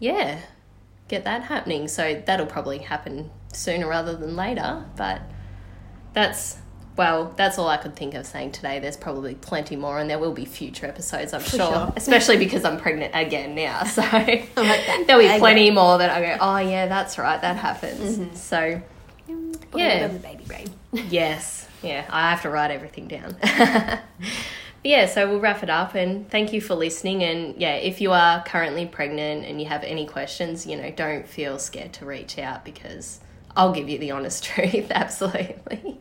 yeah, 0.00 0.40
get 1.08 1.24
that 1.24 1.44
happening. 1.44 1.88
So 1.88 2.22
that'll 2.24 2.46
probably 2.46 2.78
happen 2.78 3.30
sooner 3.52 3.88
rather 3.88 4.14
than 4.14 4.36
later. 4.36 4.84
But 4.96 5.22
that's 6.12 6.58
well, 6.98 7.32
that's 7.36 7.58
all 7.58 7.68
I 7.68 7.76
could 7.76 7.94
think 7.94 8.14
of 8.14 8.26
saying 8.26 8.50
today. 8.52 8.80
There's 8.80 8.96
probably 8.96 9.36
plenty 9.36 9.76
more, 9.76 10.00
and 10.00 10.10
there 10.10 10.18
will 10.18 10.32
be 10.32 10.44
future 10.44 10.84
episodes, 10.84 11.32
I'm 11.32 11.40
sure. 11.42 11.60
sure. 11.60 11.92
Especially 11.96 12.36
because 12.38 12.64
I'm 12.64 12.76
pregnant 12.76 13.12
again 13.14 13.54
now, 13.54 13.84
so 13.84 14.02
that. 14.02 15.04
there'll 15.06 15.22
be 15.22 15.38
plenty 15.38 15.70
more 15.70 15.98
that 15.98 16.10
I 16.10 16.20
go, 16.20 16.36
oh 16.40 16.58
yeah, 16.58 16.88
that's 16.88 17.16
right, 17.16 17.40
that 17.40 17.56
happens. 17.56 18.18
Mm-hmm. 18.18 18.34
So 18.34 18.82
Yeah. 19.74 20.08
the 20.08 20.18
baby 20.18 20.42
brain. 20.44 20.66
yes, 20.92 21.68
yeah, 21.84 22.04
I 22.10 22.30
have 22.30 22.42
to 22.42 22.50
write 22.50 22.72
everything 22.72 23.06
down. 23.06 23.36
But 24.82 24.90
yeah, 24.90 25.06
so 25.06 25.28
we'll 25.28 25.40
wrap 25.40 25.62
it 25.62 25.70
up 25.70 25.94
and 25.94 26.30
thank 26.30 26.52
you 26.52 26.60
for 26.60 26.74
listening. 26.74 27.22
And 27.24 27.60
yeah, 27.60 27.74
if 27.74 28.00
you 28.00 28.12
are 28.12 28.42
currently 28.44 28.86
pregnant 28.86 29.44
and 29.44 29.60
you 29.60 29.66
have 29.66 29.82
any 29.84 30.06
questions, 30.06 30.66
you 30.66 30.76
know, 30.76 30.90
don't 30.90 31.26
feel 31.28 31.58
scared 31.58 31.92
to 31.94 32.06
reach 32.06 32.38
out 32.38 32.64
because 32.64 33.20
I'll 33.56 33.72
give 33.72 33.88
you 33.88 33.98
the 33.98 34.12
honest 34.12 34.44
truth, 34.50 34.90
absolutely. 34.90 35.98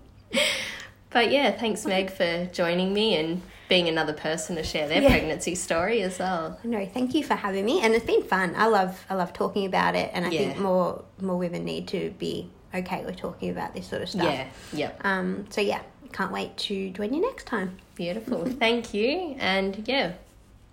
But 1.09 1.31
yeah, 1.31 1.51
thanks 1.51 1.85
Meg 1.85 2.11
for 2.11 2.45
joining 2.47 2.93
me 2.93 3.15
and 3.15 3.41
being 3.69 3.87
another 3.87 4.13
person 4.13 4.55
to 4.57 4.63
share 4.63 4.87
their 4.87 5.01
Yeah. 5.01 5.09
pregnancy 5.09 5.55
story 5.55 6.01
as 6.01 6.19
well. 6.19 6.59
No, 6.63 6.85
thank 6.85 7.15
you 7.15 7.23
for 7.23 7.33
having 7.33 7.65
me, 7.65 7.81
and 7.81 7.93
it's 7.95 8.05
been 8.05 8.23
fun. 8.23 8.53
I 8.55 8.67
love 8.67 9.03
I 9.09 9.15
love 9.15 9.33
talking 9.33 9.65
about 9.65 9.95
it, 9.95 10.11
and 10.13 10.25
I 10.25 10.29
think 10.29 10.59
more 10.59 11.03
more 11.19 11.37
women 11.37 11.65
need 11.65 11.87
to 11.89 12.11
be 12.19 12.49
okay 12.73 13.03
with 13.05 13.15
talking 13.15 13.49
about 13.49 13.73
this 13.73 13.87
sort 13.87 14.01
of 14.03 14.09
stuff. 14.09 14.23
Yeah, 14.25 14.47
yep. 14.73 15.01
Um. 15.03 15.45
So 15.49 15.61
yeah, 15.61 15.81
can't 16.17 16.31
wait 16.31 16.57
to 16.57 16.89
join 16.89 17.13
you 17.13 17.21
next 17.21 17.45
time. 17.45 17.77
Beautiful. 17.93 18.45
Thank 18.45 18.91
you. 18.91 19.35
And 19.37 19.83
yeah, 19.87 20.13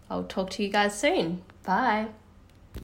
I'll 0.09 0.25
talk 0.25 0.49
to 0.51 0.63
you 0.63 0.71
guys 0.71 0.99
soon. 0.99 1.43
Bye. 1.65 2.07